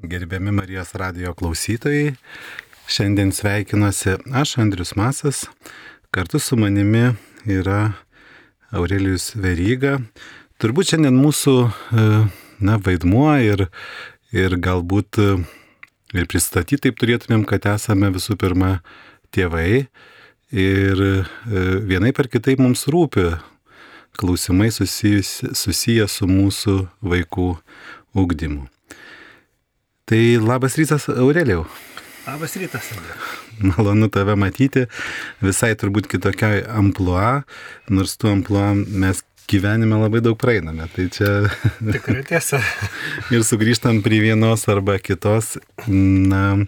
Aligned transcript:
Gerbiami 0.00 0.50
Marijos 0.50 0.94
radio 0.94 1.34
klausytojai, 1.34 2.14
šiandien 2.88 3.32
sveikinuosi 3.32 4.16
aš, 4.32 4.56
Andrius 4.58 4.94
Masas, 4.96 5.44
kartu 6.10 6.38
su 6.38 6.56
manimi 6.56 7.12
yra 7.44 7.92
Aurelijus 8.72 9.34
Veryga. 9.36 9.98
Turbūt 10.56 10.94
šiandien 10.94 11.14
mūsų 11.20 11.54
e, 11.68 12.06
na, 12.64 12.78
vaidmuo 12.80 13.28
ir, 13.44 13.66
ir 14.32 14.56
galbūt 14.56 15.20
e, 15.20 15.30
ir 16.16 16.26
pristatyti 16.26 16.88
taip 16.88 16.98
turėtumėm, 16.98 17.44
kad 17.44 17.68
esame 17.76 18.10
visų 18.16 18.40
pirma 18.40 18.78
tėvai 19.30 19.86
ir 20.50 21.06
e, 21.06 21.14
vienai 21.84 22.16
per 22.16 22.32
kitai 22.32 22.56
mums 22.58 22.88
rūpi 22.88 23.28
klausimai 24.16 24.72
susiję 24.72 26.08
su 26.08 26.32
mūsų 26.32 26.78
vaikų 27.04 27.50
ugdymu. 28.16 28.72
Tai 30.04 30.36
labas 30.42 30.74
rytas, 30.76 31.08
Aurelijau. 31.08 31.66
Labas 32.26 32.56
rytas, 32.56 32.88
Andriu. 32.90 33.74
Malonu 33.76 34.08
tave 34.10 34.34
matyti, 34.34 34.88
visai 35.38 35.76
turbūt 35.78 36.08
kitokiai 36.10 36.64
amplua, 36.66 37.44
nors 37.86 38.16
tu 38.18 38.26
amplua 38.26 38.72
mes 38.74 39.22
gyvenime 39.50 40.00
labai 40.00 40.22
daug 40.24 40.34
praeiname. 40.42 40.88
Tai 40.90 41.06
čia. 41.14 41.30
Tikrai 41.94 42.24
tiesa. 42.26 42.58
ir 43.30 43.46
sugrįžtam 43.46 44.02
prie 44.02 44.18
vienos 44.24 44.66
arba 44.66 44.98
kitos. 44.98 45.54
Na, 45.86 46.58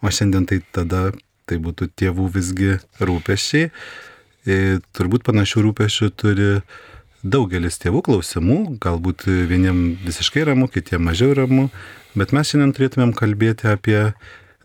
o 0.00 0.08
šiandien 0.08 0.48
tai 0.48 0.62
tada 0.72 1.10
tai 1.48 1.60
būtų 1.60 1.90
tėvų 1.92 2.30
visgi 2.32 2.78
rūpešiai. 3.04 3.68
Ir 4.48 4.80
turbūt 4.96 5.28
panašių 5.28 5.68
rūpešių 5.68 6.10
turi 6.16 6.50
daugelis 7.20 7.76
tėvų 7.82 8.00
klausimų, 8.06 8.58
galbūt 8.80 9.26
vieniem 9.26 9.98
visiškai 10.06 10.46
ramu, 10.48 10.68
kitiem 10.72 11.02
mažiau 11.08 11.34
ramu, 11.36 11.68
Bet 12.18 12.32
mes 12.34 12.48
šiandien 12.50 12.72
turėtumėm 12.74 13.12
kalbėti 13.14 13.68
apie 13.70 13.98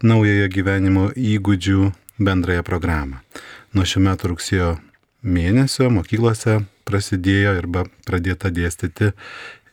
naujojo 0.01 0.47
gyvenimo 0.49 1.03
įgūdžių 1.13 1.89
bendrąją 2.25 2.63
programą. 2.65 3.19
Nuo 3.77 3.85
šių 3.85 4.01
metų 4.07 4.31
rugsėjo 4.31 4.69
mėnesio 5.21 5.91
mokyklose 5.93 6.63
prasidėjo 6.87 7.51
arba 7.59 7.83
pradėta 8.07 8.49
dėstyti 8.49 9.11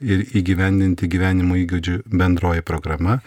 ir 0.04 0.26
įgyvendinti 0.36 1.08
gyvenimo 1.08 1.56
įgūdžių 1.62 1.96
bendroji 2.12 2.66
programa, 2.68 3.20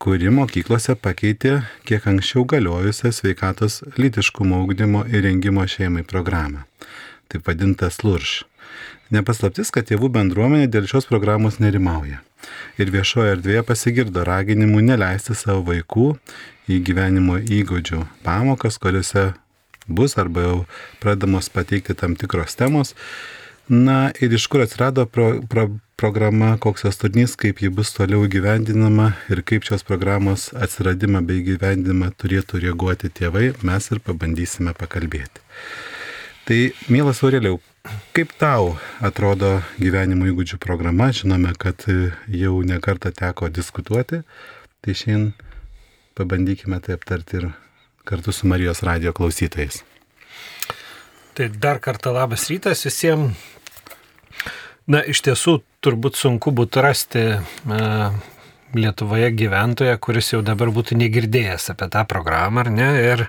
kuri 0.00 0.32
mokyklose 0.32 0.96
pakeitė 0.96 1.58
kiek 1.84 2.08
anksčiau 2.14 2.46
galiojusią 2.48 3.12
sveikatos 3.12 3.82
lytiškumo 4.00 4.62
ugdymo 4.64 5.04
ir 5.10 5.26
rengimo 5.26 5.66
šeimai 5.68 6.06
programą, 6.08 6.64
taip 7.28 7.44
vadintas 7.50 8.00
LURŠ. 8.06 8.38
Nepaslaptis, 9.12 9.70
kad 9.74 9.88
tėvų 9.90 10.08
bendruomenė 10.14 10.70
dėl 10.72 10.86
šios 10.88 11.08
programos 11.08 11.58
nerimauja 11.60 12.22
ir 12.80 12.90
viešoje 12.92 13.36
erdvėje 13.36 13.62
pasigirdo 13.68 14.24
raginimų 14.26 14.82
neleisti 14.86 15.36
savo 15.38 15.62
vaikų 15.68 16.08
į 16.72 16.80
gyvenimo 16.86 17.38
įgūdžių 17.42 18.02
pamokas, 18.24 18.78
kuriuose 18.82 19.32
bus 19.86 20.16
arba 20.18 20.46
jau 20.46 20.58
pradamos 21.02 21.50
pateikti 21.52 21.96
tam 21.98 22.16
tikros 22.18 22.56
temos. 22.58 22.94
Na 23.68 24.10
ir 24.20 24.32
iš 24.34 24.48
kur 24.50 24.64
atsirado 24.64 25.04
pro, 25.06 25.28
pro, 25.48 25.68
programa, 25.96 26.56
koks 26.58 26.82
jos 26.86 26.98
turinys, 26.98 27.36
kaip 27.38 27.62
ji 27.62 27.70
bus 27.70 27.92
toliau 27.94 28.26
gyvendinama 28.30 29.12
ir 29.30 29.44
kaip 29.46 29.62
šios 29.68 29.86
programos 29.86 30.48
atsiradimą 30.58 31.22
bei 31.28 31.44
gyvendinimą 31.46 32.10
turėtų 32.18 32.64
reaguoti 32.64 33.12
tėvai, 33.20 33.52
mes 33.62 33.90
ir 33.92 34.02
pabandysime 34.02 34.74
pakalbėti. 34.78 35.44
Tai, 36.42 36.58
mielas 36.90 37.22
Aureliau, 37.22 37.60
Kaip 38.14 38.30
tau 38.38 38.76
atrodo 39.02 39.56
gyvenimo 39.80 40.28
įgūdžių 40.30 40.58
programa? 40.62 41.08
Žinome, 41.10 41.50
kad 41.58 41.82
jau 42.30 42.52
nekartą 42.62 43.10
teko 43.10 43.48
diskutuoti, 43.50 44.20
tai 44.84 44.94
šiandien 44.94 45.32
pabandykime 46.14 46.78
tai 46.84 46.94
aptarti 46.94 47.40
ir 47.40 47.48
kartu 48.06 48.34
su 48.34 48.46
Marijos 48.46 48.84
radio 48.86 49.14
klausytojais. 49.16 49.80
Tai 51.34 51.48
dar 51.58 51.80
kartą 51.82 52.12
labas 52.14 52.46
rytas 52.52 52.84
visiems. 52.86 53.34
Na, 54.86 54.98
iš 55.06 55.22
tiesų, 55.22 55.60
turbūt 55.82 56.18
sunku 56.18 56.50
būtų 56.54 56.82
rasti 56.82 57.20
e, 57.22 57.40
Lietuvoje 58.74 59.28
gyventoją, 59.36 59.94
kuris 60.02 60.32
jau 60.32 60.40
dabar 60.42 60.72
būtų 60.74 60.96
negirdėjęs 60.98 61.70
apie 61.74 61.86
tą 61.92 62.02
programą, 62.08 62.64
ar 62.64 62.70
ne? 62.74 62.88
Ir 62.98 63.24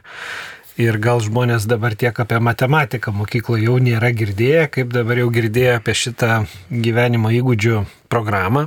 Ir 0.73 0.95
gal 0.97 1.19
žmonės 1.21 1.67
dabar 1.69 1.93
tiek 1.93 2.17
apie 2.17 2.39
matematiką 2.41 3.11
mokykloje 3.13 3.67
jau 3.67 3.75
nėra 3.77 4.09
girdėję, 4.09 4.63
kaip 4.73 4.89
dabar 4.89 5.19
jau 5.21 5.27
girdėjo 5.29 5.75
apie 5.77 5.93
šitą 5.93 6.37
gyvenimo 6.73 7.29
įgūdžių 7.29 7.83
programą. 8.09 8.63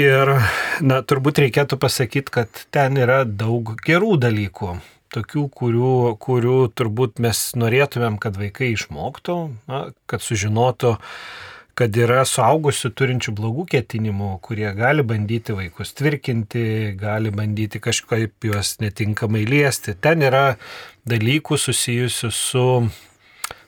Ir, 0.00 0.32
na, 0.80 1.02
turbūt 1.04 1.42
reikėtų 1.44 1.76
pasakyti, 1.82 2.32
kad 2.32 2.62
ten 2.72 2.96
yra 2.96 3.26
daug 3.28 3.74
gerų 3.84 4.16
dalykų. 4.24 4.78
Tokių, 5.12 5.44
kurių, 5.52 5.92
kurių 6.16 6.56
turbūt 6.72 7.20
mes 7.20 7.42
norėtumėm, 7.52 8.16
kad 8.16 8.40
vaikai 8.40 8.70
išmoktų, 8.72 9.36
na, 9.68 9.82
kad 10.08 10.24
sužinotų, 10.24 10.94
kad 11.78 11.94
yra 11.94 12.24
suaugusių 12.26 12.90
turinčių 12.98 13.32
blogų 13.38 13.68
ketinimų, 13.76 14.32
kurie 14.42 14.66
gali 14.74 15.04
bandyti 15.06 15.54
vaikus 15.54 15.92
tvirkinti, 15.98 16.94
gali 16.98 17.30
bandyti 17.34 17.78
kažkaip 17.82 18.48
juos 18.48 18.74
netinkamai 18.82 19.44
liesti. 19.46 19.94
Ten 19.94 20.24
yra 20.26 20.56
dalykų 21.08 21.58
susijusių 21.62 22.30
su, 22.34 22.64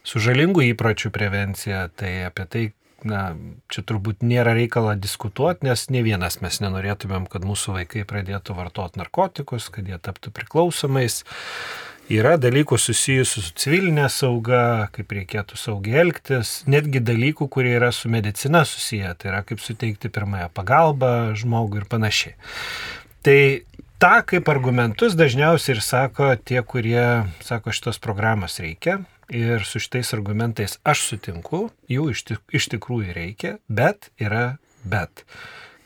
su 0.03 0.23
žalingų 0.27 0.67
įpročių 0.73 1.13
prevencija. 1.15 1.85
Tai 1.95 2.11
apie 2.27 2.49
tai, 2.51 2.65
na, 3.07 3.23
čia 3.71 3.85
turbūt 3.87 4.27
nėra 4.27 4.57
reikalo 4.59 4.97
diskutuoti, 4.99 5.69
nes 5.69 5.87
ne 5.95 6.03
vienas 6.07 6.41
mes 6.43 6.59
nenorėtumėm, 6.65 7.31
kad 7.31 7.47
mūsų 7.47 7.79
vaikai 7.79 8.03
pradėtų 8.11 8.59
vartoti 8.59 9.01
narkotikus, 9.05 9.71
kad 9.71 9.87
jie 9.87 10.01
taptų 10.03 10.35
priklausomais. 10.35 11.23
Yra 12.11 12.33
dalykų 12.43 12.75
susijusių 12.75 13.41
su 13.45 13.53
civilinė 13.55 14.09
sauga, 14.11 14.89
kaip 14.91 15.13
reikėtų 15.15 15.55
saugiai 15.55 16.01
elgtis, 16.03 16.65
netgi 16.67 16.99
dalykų, 17.07 17.47
kurie 17.47 17.77
yra 17.77 17.93
su 17.95 18.11
medicina 18.11 18.65
susiję, 18.67 19.13
tai 19.15 19.29
yra 19.31 19.45
kaip 19.47 19.63
suteikti 19.63 20.11
pirmąją 20.11 20.49
pagalbą 20.57 21.11
žmogui 21.39 21.79
ir 21.79 21.87
panašiai. 21.93 22.35
Tai 23.23 23.37
tą 24.03 24.11
kaip 24.33 24.51
argumentus 24.51 25.15
dažniausiai 25.15 25.77
ir 25.77 25.85
sako 25.87 26.33
tie, 26.35 26.59
kurie 26.67 27.05
sako, 27.47 27.71
šitos 27.79 28.03
programos 28.03 28.59
reikia. 28.59 28.99
Ir 29.31 29.63
su 29.63 29.79
šitais 29.79 30.11
argumentais 30.17 30.81
aš 30.83 31.05
sutinku, 31.13 31.69
jų 31.87 32.09
iš, 32.11 32.25
tik, 32.27 32.43
iš 32.51 32.67
tikrųjų 32.75 33.15
reikia, 33.15 33.55
bet 33.71 34.11
yra 34.19 34.57
bet. 34.83 35.23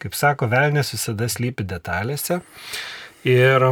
Kaip 0.00 0.16
sako, 0.16 0.48
velnės 0.48 0.94
visada 0.96 1.28
slypi 1.28 1.68
detalėse. 1.68 2.40
Ir 3.28 3.68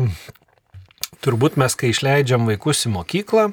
turbūt 1.22 1.58
mes, 1.60 1.74
kai 1.78 1.92
išleidžiam 1.92 2.46
vaikus 2.48 2.86
į 2.88 2.92
mokyklą 2.96 3.48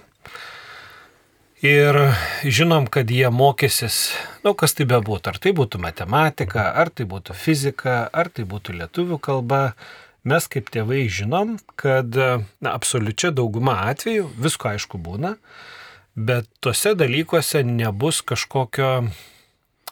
ir 1.65 1.97
žinom, 2.43 2.87
kad 2.91 3.09
jie 3.11 3.29
mokysis, 3.33 4.11
nu, 4.45 4.55
kas 4.57 4.75
tai 4.77 4.87
bebūtų, 4.89 5.33
ar 5.33 5.39
tai 5.43 5.53
būtų 5.55 5.81
matematika, 5.83 6.69
ar 6.71 6.89
tai 6.89 7.07
būtų 7.09 7.35
fizika, 7.35 8.01
ar 8.07 8.31
tai 8.31 8.47
būtų 8.49 8.77
lietuvių 8.79 9.19
kalba, 9.21 9.63
mes 10.23 10.47
kaip 10.51 10.71
tėvai 10.71 11.05
žinom, 11.11 11.57
kad, 11.79 12.15
na, 12.15 12.71
absoliučia 12.71 13.33
dauguma 13.35 13.81
atvejų, 13.91 14.29
visko 14.39 14.71
aišku 14.73 15.01
būna, 15.03 15.35
bet 16.15 16.47
tuose 16.63 16.95
dalykuose 16.97 17.63
nebus 17.67 18.23
kažkokio 18.23 19.09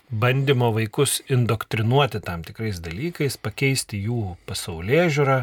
bandymo 0.07 0.71
vaikus 0.71 1.19
indoktrinuoti 1.27 2.23
tam 2.23 2.43
tikrais 2.47 2.79
dalykais, 2.79 3.35
pakeisti 3.43 3.99
jų 4.07 4.37
pasaulyje 4.47 5.07
žiūrą, 5.17 5.37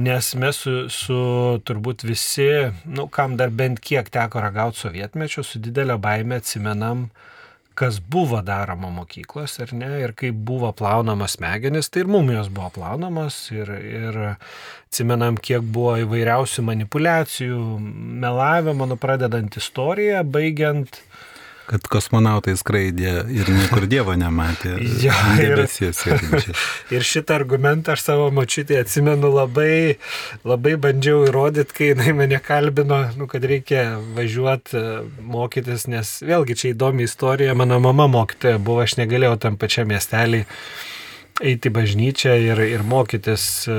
nes 0.00 0.34
mes 0.40 0.60
su, 0.64 0.74
su 0.92 1.18
turbūt 1.66 2.04
visi, 2.08 2.48
nu, 2.88 3.06
kam 3.12 3.36
dar 3.40 3.52
bent 3.52 3.82
kiek 3.84 4.08
teko 4.12 4.42
ragauti 4.44 4.86
sovietmečio, 4.86 5.44
su 5.46 5.60
didelė 5.62 5.98
baime 6.00 6.40
atsimenam, 6.40 7.08
kas 7.80 8.00
buvo 8.12 8.40
daroma 8.44 8.90
mokyklos, 8.92 9.56
ar 9.64 9.72
ne, 9.76 9.90
ir 10.02 10.12
kaip 10.18 10.36
buvo 10.46 10.72
plaunamos 10.76 11.38
smegenis, 11.38 11.88
tai 11.88 12.04
ir 12.04 12.10
mumijos 12.12 12.50
buvo 12.52 12.68
plaunamos, 12.74 13.38
ir, 13.56 13.70
ir 13.80 14.18
atsimenam, 14.32 15.38
kiek 15.40 15.64
buvo 15.64 15.94
įvairiausių 16.02 16.66
manipulacijų, 16.66 17.60
melavimo, 18.24 18.88
nu, 18.90 18.98
pradedant 19.00 19.56
istoriją, 19.60 20.24
baigiant 20.28 21.00
kad 21.68 21.86
kosmonautai 21.90 22.56
skraidė 22.58 23.12
ir 23.30 23.50
niekur 23.52 23.86
Dievo 23.90 24.14
nematė. 24.18 24.74
ja, 25.06 25.14
ir, 25.42 25.64
ir 26.96 27.06
šitą 27.06 27.36
argumentą 27.36 27.94
aš 27.94 28.04
savo 28.08 28.28
mačiutį 28.34 28.80
atsimenu 28.80 29.30
labai, 29.34 29.96
labai 30.46 30.76
bandžiau 30.80 31.24
įrodyti, 31.28 31.76
kai 31.76 31.90
jinai 31.92 32.14
mane 32.22 32.40
kalbino, 32.44 33.02
nu, 33.18 33.28
kad 33.30 33.46
reikia 33.46 33.84
važiuoti 34.16 34.78
e, 34.78 34.86
mokytis, 35.22 35.86
nes 35.90 36.16
vėlgi 36.26 36.58
čia 36.62 36.72
įdomi 36.74 37.06
istorija, 37.08 37.56
mano 37.58 37.80
mama 37.82 38.08
mokytoja 38.10 38.58
buvo, 38.58 38.84
aš 38.86 38.98
negalėjau 39.02 39.36
tam 39.46 39.60
pačiam 39.60 39.90
miestelį 39.90 40.44
eiti 41.40 41.70
bažnyčią 41.72 42.34
ir, 42.50 42.60
ir 42.76 42.82
mokytis 42.84 43.44
e, 43.68 43.78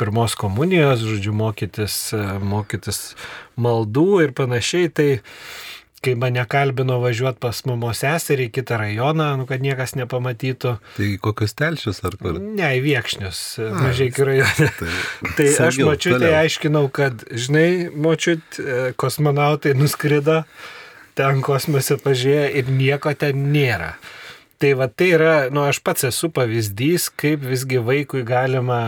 pirmos 0.00 0.34
komunijos, 0.38 1.02
žodžiu, 1.04 1.32
mokytis, 1.36 1.96
e, 2.16 2.22
mokytis 2.44 3.00
maldų 3.60 4.08
ir 4.26 4.34
panašiai. 4.36 4.90
Tai, 4.92 5.08
kai 6.04 6.14
mane 6.16 6.42
kalbino 6.48 6.96
važiuoti 7.02 7.40
pas 7.42 7.58
mamos 7.68 8.00
seserį 8.00 8.48
į 8.48 8.52
kitą 8.56 8.78
rajoną, 8.80 9.26
nu, 9.40 9.46
kad 9.48 9.60
niekas 9.64 9.92
nepamatytų. 9.98 10.74
Tai 10.96 11.08
kokius 11.26 11.56
telšius 11.58 12.00
ar 12.08 12.16
kur? 12.20 12.38
Ne, 12.40 12.70
į 12.78 12.82
Viekšnius, 12.86 13.40
mažai 13.76 14.08
iki 14.08 14.26
rajone. 14.26 14.70
Tai, 14.78 14.90
tai 15.36 15.48
aš 15.66 15.80
mačiu, 15.84 16.16
tai 16.22 16.32
aiškinau, 16.40 16.86
kad, 16.96 17.26
žinai, 17.28 17.90
mačiut, 17.92 18.42
e, 18.56 18.80
kosmonautai 19.00 19.76
nuskrido, 19.76 20.40
ten 21.20 21.44
kosmose 21.44 22.00
pažiūrėjo 22.00 22.48
ir 22.62 22.72
nieko 22.72 23.12
ten 23.20 23.50
nėra. 23.52 23.94
Tai 24.60 24.74
va 24.76 24.88
tai 24.92 25.12
yra, 25.16 25.34
nu 25.52 25.64
aš 25.68 25.80
pats 25.84 26.08
esu 26.08 26.28
pavyzdys, 26.36 27.08
kaip 27.20 27.44
visgi 27.48 27.80
vaikui 27.80 28.24
galima 28.28 28.80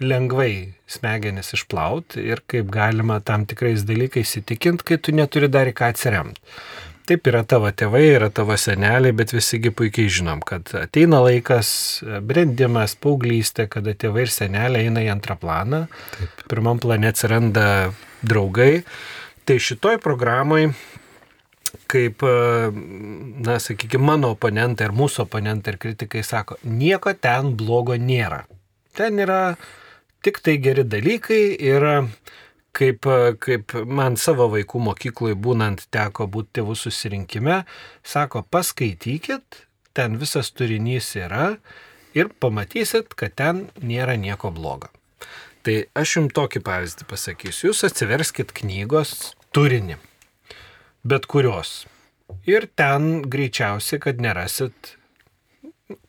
lengvai 0.00 0.74
smegenis 0.88 1.52
išplauti 1.56 2.22
ir 2.30 2.42
kaip 2.50 2.70
galima 2.72 3.18
tam 3.24 3.46
tikrais 3.48 3.84
dalykais 3.88 4.36
įtikinti, 4.40 4.86
kai 4.86 4.98
tu 5.02 5.14
neturi 5.16 5.50
dar 5.50 5.70
į 5.70 5.74
ką 5.78 5.92
atsiremti. 5.92 6.42
Taip 7.08 7.24
yra 7.30 7.40
tavo 7.48 7.70
tėvai, 7.72 8.02
yra 8.18 8.28
tavo 8.28 8.52
seneliai, 8.60 9.14
bet 9.16 9.32
visigi 9.32 9.70
puikiai 9.72 10.10
žinom, 10.12 10.42
kad 10.44 10.68
ateina 10.76 11.22
laikas, 11.24 11.70
brendimas, 12.28 12.98
paauglystė, 13.00 13.64
kada 13.72 13.94
tėvai 13.96 14.26
ir 14.26 14.32
seneliai 14.34 14.90
eina 14.90 15.00
į 15.06 15.08
antrą 15.14 15.38
planą, 15.40 15.86
Taip. 16.18 16.44
pirmam 16.52 16.82
plane 16.82 17.08
atsiranda 17.08 17.64
draugai. 18.20 18.82
Tai 19.48 19.56
šitoj 19.56 19.96
programai, 20.04 20.66
kaip, 21.88 22.26
na, 23.40 23.56
sakykime, 23.56 24.04
mano 24.10 24.34
oponentai 24.36 24.90
ir 24.90 24.96
mūsų 25.00 25.24
oponentai 25.24 25.72
ir 25.72 25.80
kritikai 25.80 26.20
sako, 26.20 26.60
nieko 26.68 27.16
ten 27.16 27.54
blogo 27.56 27.96
nėra. 27.96 28.42
Ten 28.98 29.16
yra 29.24 29.56
tik 30.22 30.40
tai 30.44 30.58
geri 30.62 30.84
dalykai 30.84 31.42
ir 31.54 31.86
kaip, 32.76 33.08
kaip 33.42 33.74
man 33.86 34.18
savo 34.20 34.48
vaikų 34.52 34.82
mokykloje 34.88 35.38
būnant 35.38 35.86
teko 35.94 36.28
būti 36.30 36.58
tėvų 36.58 36.76
susirinkime, 36.78 37.62
sako, 38.06 38.44
paskaitykit, 38.50 39.64
ten 39.96 40.18
visas 40.20 40.52
turinys 40.54 41.10
yra 41.18 41.56
ir 42.14 42.30
pamatysit, 42.40 43.14
kad 43.18 43.34
ten 43.38 43.66
nėra 43.82 44.18
nieko 44.20 44.52
blogo. 44.54 44.92
Tai 45.66 45.80
aš 45.98 46.16
jums 46.16 46.34
tokį 46.36 46.62
pavyzdį 46.64 47.06
pasakysiu. 47.10 47.70
Jūs 47.70 47.84
atsiverskit 47.88 48.54
knygos 48.56 49.34
turinį, 49.52 49.98
bet 51.04 51.26
kurios. 51.28 51.82
Ir 52.48 52.68
ten 52.78 53.24
greičiausiai, 53.28 54.00
kad 54.00 54.20
nerasit 54.22 54.94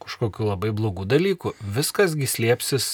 kažkokiu 0.03 0.49
labai 0.51 0.71
blogų 0.75 1.05
dalykų. 1.09 1.53
Viskasgi 1.75 2.27
slėpsis 2.27 2.89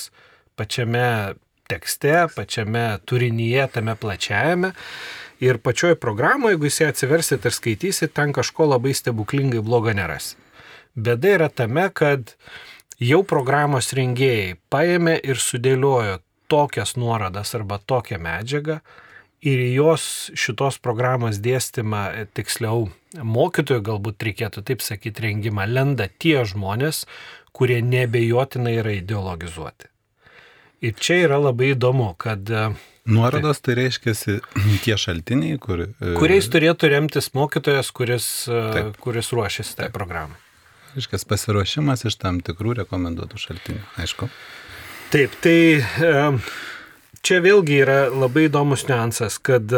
pačiame 0.56 1.36
tekste, 1.69 2.28
pačiame 2.36 2.86
turinyje, 3.06 3.68
tame 3.78 3.96
plačiajame. 3.96 4.72
Ir 5.44 5.60
pačioj 5.60 5.98
programoje, 6.00 6.56
jeigu 6.56 6.69
jūs 6.69 6.81
ją 6.81 6.92
atsiversit 6.94 7.46
ir 7.46 7.56
skaitysit, 7.56 8.13
ten 8.16 8.31
kažko 8.36 8.69
labai 8.72 8.94
stebuklingai 8.96 9.63
blogo 9.66 9.92
nerasi. 9.94 10.38
Bėda 10.96 11.34
yra 11.36 11.50
tame, 11.52 11.90
kad 11.92 12.38
jau 13.04 13.19
programos 13.28 13.92
rengėjai 13.98 14.56
paėmė 14.72 15.18
ir 15.28 15.42
sudėliojo 15.44 16.22
tokias 16.48 16.96
nuorodas 16.96 17.52
arba 17.57 17.81
tokią 17.84 18.22
medžiagą 18.22 18.80
ir 19.46 19.62
jos 19.75 20.31
šitos 20.38 20.78
programos 20.81 21.42
dėstymą, 21.44 22.28
tiksliau, 22.38 22.88
mokytojų 23.19 23.84
galbūt 23.90 24.24
reikėtų 24.30 24.63
taip 24.69 24.86
sakyti, 24.86 25.28
rengimą 25.28 25.68
lenda 25.69 26.07
tie 26.07 26.40
žmonės, 26.48 27.04
kurie 27.56 27.81
nebejotinai 27.84 28.78
yra 28.80 28.96
ideologizuoti. 29.02 29.92
Ir 30.83 30.95
čia 31.00 31.22
yra 31.25 31.39
labai 31.39 31.72
įdomu, 31.74 32.12
kad... 32.19 32.50
E, 32.50 32.68
Nuorodos 33.06 33.62
tai 33.63 33.77
reiškia 33.80 34.16
tie 34.86 34.98
šaltiniai, 35.00 35.60
kur... 35.62 35.86
E, 35.88 36.16
kuriais 36.18 36.50
turėtų 36.51 36.92
remtis 36.92 37.31
mokytojas, 37.38 37.92
kuris, 37.95 38.27
e, 38.50 38.63
Taip. 38.75 38.98
kuris 39.04 39.31
ruošiasi 39.36 39.77
tai 39.80 39.92
programai. 39.94 40.39
Reiškia 40.95 41.19
pasiruošimas 41.27 42.06
iš 42.07 42.18
tam 42.22 42.39
tikrų 42.44 42.80
rekomenduotų 42.81 43.39
šaltinių, 43.39 43.81
aišku. 44.00 44.30
Taip, 45.12 45.33
tai 45.44 45.57
čia 47.25 47.39
vėlgi 47.44 47.81
yra 47.83 47.98
labai 48.10 48.48
įdomus 48.48 48.88
niuansas, 48.88 49.36
kad 49.44 49.71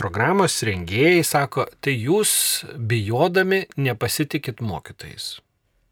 programos 0.00 0.60
rengėjai 0.64 1.22
sako, 1.26 1.66
tai 1.84 1.96
jūs 1.96 2.32
bijodami 2.76 3.64
nepasitikit 3.80 4.60
mokytojais. 4.64 5.38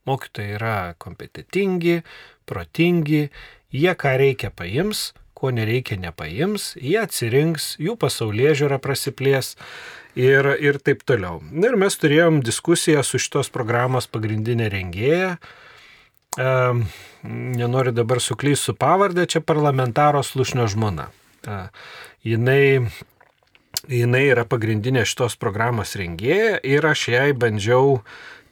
Mokytojai 0.09 0.55
yra 0.57 0.77
kompetitingi, 1.01 2.03
protingi, 2.49 3.27
Jie 3.69 3.93
ką 4.01 4.15
reikia 4.17 4.49
paims, 4.49 5.11
ko 5.37 5.51
nereikia 5.53 5.99
nepaims, 6.01 6.73
jie 6.81 6.97
atsirinks, 7.03 7.75
jų 7.77 7.99
pasaulyje 8.01 8.55
žiūra 8.63 8.79
prasiplės 8.83 9.53
ir, 10.19 10.49
ir 10.57 10.81
taip 10.83 11.05
toliau. 11.07 11.43
Ir 11.53 11.77
mes 11.79 11.99
turėjom 12.01 12.41
diskusiją 12.47 13.05
su 13.05 13.21
šitos 13.23 13.53
programos 13.55 14.09
pagrindinė 14.11 14.71
rengėja. 14.73 15.37
E, 16.39 16.49
nenoriu 17.29 17.93
dabar 17.93 18.23
suklysti 18.25 18.71
su 18.71 18.75
pavardė, 18.79 19.29
čia 19.31 19.45
parlamentaro 19.45 20.25
slušnio 20.25 20.65
žmona. 20.73 21.11
E, 21.45 21.61
jinai, 22.27 22.89
jinai 23.85 24.25
yra 24.33 24.49
pagrindinė 24.49 25.05
šitos 25.05 25.39
programos 25.39 25.95
rengėja 26.01 26.57
ir 26.65 26.89
aš 26.89 27.09
jai 27.13 27.29
bandžiau 27.37 28.01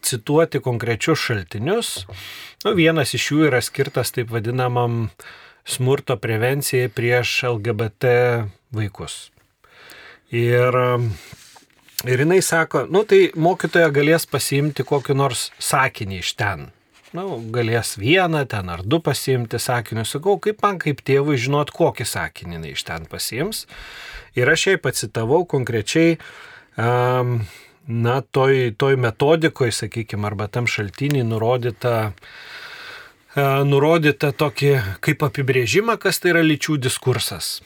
cituoti 0.05 0.61
konkrečius 0.65 1.23
šaltinius 1.29 1.93
Nu, 2.67 2.73
vienas 2.75 3.13
iš 3.15 3.29
jų 3.31 3.45
yra 3.47 3.61
skirtas 3.63 4.11
taip 4.11 4.33
vadinamam 4.35 5.05
smurto 5.63 6.17
prevencijai 6.19 6.89
prieš 6.91 7.45
LGBT 7.47 8.09
vaikus. 8.75 9.29
Ir, 10.35 10.75
ir 12.03 12.23
jinai 12.25 12.41
sako, 12.43 12.83
nu 12.91 13.05
tai 13.07 13.29
mokytoja 13.39 13.93
galės 13.95 14.27
pasiimti 14.27 14.83
kokį 14.89 15.15
nors 15.15 15.45
sakinį 15.63 16.19
iš 16.25 16.33
ten. 16.41 16.67
Nu, 17.15 17.39
galės 17.55 17.95
vieną 18.03 18.43
ten 18.51 18.73
ar 18.75 18.83
du 18.83 18.99
pasiimti 18.99 19.61
sakinius. 19.63 20.17
Sakau, 20.17 20.35
kaip 20.43 20.59
man 20.67 20.83
kaip 20.83 21.05
tėvui 21.07 21.39
žinot, 21.39 21.71
kokį 21.77 22.09
sakinį 22.17 22.59
jinai 22.59 22.75
iš 22.75 22.83
ten 22.89 23.07
pasiims. 23.07 23.63
Ir 24.35 24.51
aš 24.51 24.73
jai 24.73 24.77
pacitavau 24.83 25.45
konkrečiai 25.47 26.19
um, 26.75 27.39
na, 27.87 28.21
toj, 28.21 28.75
toj 28.79 28.97
metodikoje, 28.97 29.73
sakykime, 29.73 30.27
arba 30.27 30.49
tam 30.51 30.67
šaltinį 30.71 31.23
nurodyta, 31.29 31.95
e, 33.35 33.47
nurodyta 33.69 34.33
tokį 34.35 34.73
kaip 35.05 35.25
apibrėžimą, 35.29 35.99
kas 36.03 36.21
tai 36.23 36.35
yra 36.35 36.45
lyčių 36.47 36.79
diskursas. 36.83 37.61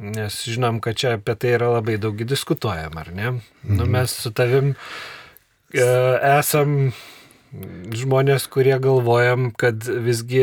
Nes 0.00 0.42
žinom, 0.48 0.80
kad 0.80 0.96
čia 0.96 1.14
apie 1.18 1.36
tai 1.36 1.54
yra 1.58 1.68
labai 1.76 1.98
daug 2.00 2.16
diskutuojam, 2.24 2.96
ar 2.96 3.12
ne? 3.12 3.30
Nu, 3.30 3.40
mhm. 3.40 3.78
Nu, 3.78 3.88
mes 3.98 4.16
su 4.16 4.32
tavim 4.32 4.72
e, 4.72 5.86
esam 6.38 6.92
žmonės, 7.50 8.44
kurie 8.50 8.76
galvojam, 8.82 9.48
kad 9.58 9.82
visgi 9.82 10.42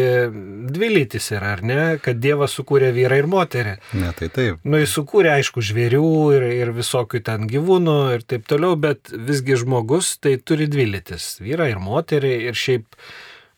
dvi 0.68 0.90
lytis 0.92 1.30
yra, 1.32 1.54
ar 1.56 1.64
ne, 1.64 1.80
kad 2.04 2.20
Dievas 2.20 2.56
sukūrė 2.58 2.90
vyrą 2.96 3.22
ir 3.22 3.30
moterį. 3.32 3.76
Ne, 4.02 4.12
tai 4.18 4.28
taip. 4.34 4.60
Nu, 4.68 4.80
jis 4.82 4.92
sukūrė, 4.98 5.32
aišku, 5.38 5.64
žvėrių 5.64 6.10
ir, 6.36 6.48
ir 6.58 6.74
visokių 6.76 7.24
ten 7.30 7.48
gyvūnų 7.52 7.98
ir 8.18 8.28
taip 8.28 8.48
toliau, 8.52 8.76
bet 8.80 9.14
visgi 9.14 9.56
žmogus 9.64 10.18
tai 10.20 10.36
turi 10.38 10.68
dvi 10.68 10.90
lytis- 10.98 11.38
vyrą 11.46 11.70
ir 11.72 11.80
moterį 11.80 12.34
ir 12.50 12.60
šiaip, 12.60 13.00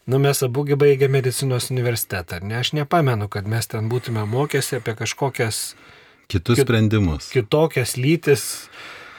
nu, 0.05 0.21
mes 0.21 0.43
abugi 0.45 0.77
baigė 0.77 1.09
medicinos 1.09 1.71
universitetą, 1.73 2.43
ne, 2.43 2.61
aš 2.61 2.73
nepamenu, 2.77 3.29
kad 3.29 3.47
mes 3.47 3.65
ten 3.65 3.89
būtume 3.89 4.29
mokėsi 4.29 4.77
apie 4.77 4.93
kažkokias 4.93 5.73
kitus 6.29 6.61
kit, 6.61 6.67
sprendimus. 6.67 7.31
Kitokias 7.33 7.97
lytis 7.97 8.69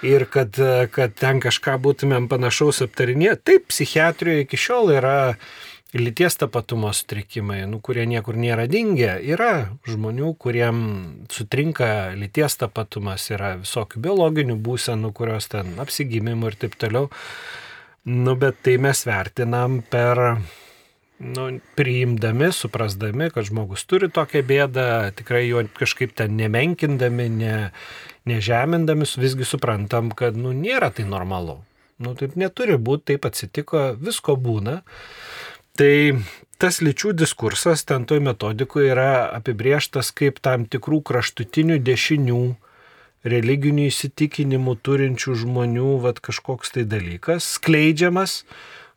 ir 0.06 0.26
kad, 0.30 0.56
kad 0.94 1.16
ten 1.18 1.40
kažką 1.42 1.76
būtumėm 1.82 2.28
panašaus 2.30 2.82
aptarinėti. 2.86 3.42
Taip, 3.50 3.66
psichiatrijoje 3.72 4.46
iki 4.46 4.60
šiol 4.60 4.94
yra 4.96 5.18
lyties 5.94 6.36
tapatumo 6.38 6.92
sutrikimai, 6.94 7.64
nu, 7.66 7.80
kurie 7.82 8.04
niekur 8.06 8.38
nėra 8.38 8.68
dingę. 8.70 9.16
Yra 9.26 9.72
žmonių, 9.90 10.32
kuriem 10.38 10.78
sutrinka 11.32 12.12
lyties 12.18 12.60
tapatumas, 12.60 13.26
yra 13.34 13.56
visokių 13.60 14.02
biologinių 14.06 14.56
būsenų, 14.62 15.12
kurios 15.16 15.50
ten 15.50 15.74
apsigimimų 15.82 16.52
ir 16.52 16.58
taip 16.64 16.78
toliau. 16.80 17.10
Nu, 18.06 18.36
bet 18.38 18.62
tai 18.64 18.78
mes 18.80 19.02
vertinam 19.04 19.80
per 19.90 20.22
nu, 21.20 21.46
priimdami, 21.76 22.48
suprasdami, 22.54 23.28
kad 23.34 23.44
žmogus 23.50 23.84
turi 23.84 24.08
tokią 24.08 24.40
bėdą, 24.46 24.86
tikrai 25.18 25.44
jo 25.50 25.66
kažkaip 25.76 26.14
ten 26.16 26.38
nemenkindami, 26.38 27.28
ne, 27.34 27.56
nežemindami, 28.28 29.08
visgi 29.16 29.46
suprantam, 29.48 30.10
kad 30.16 30.36
nu, 30.36 30.52
nėra 30.56 30.90
tai 30.94 31.06
normalu. 31.08 31.60
Nu, 32.00 32.14
taip 32.16 32.36
neturi 32.40 32.78
būti, 32.80 33.12
taip 33.12 33.26
atsitiko, 33.28 33.90
visko 34.00 34.36
būna. 34.40 34.80
Tai 35.76 35.94
tas 36.60 36.80
lyčių 36.84 37.12
diskursas 37.16 37.84
ten 37.88 38.06
toj 38.08 38.22
metodikoje 38.24 38.90
yra 38.92 39.28
apibrieštas 39.36 40.12
kaip 40.16 40.40
tam 40.44 40.66
tikrų 40.68 41.02
kraštutinių 41.10 41.78
dešinių, 41.84 42.42
religinių 43.28 43.86
įsitikinimų 43.90 44.76
turinčių 44.84 45.36
žmonių, 45.44 45.94
vad 46.04 46.20
kažkoks 46.24 46.76
tai 46.76 46.86
dalykas, 46.88 47.56
skleidžiamas, 47.58 48.42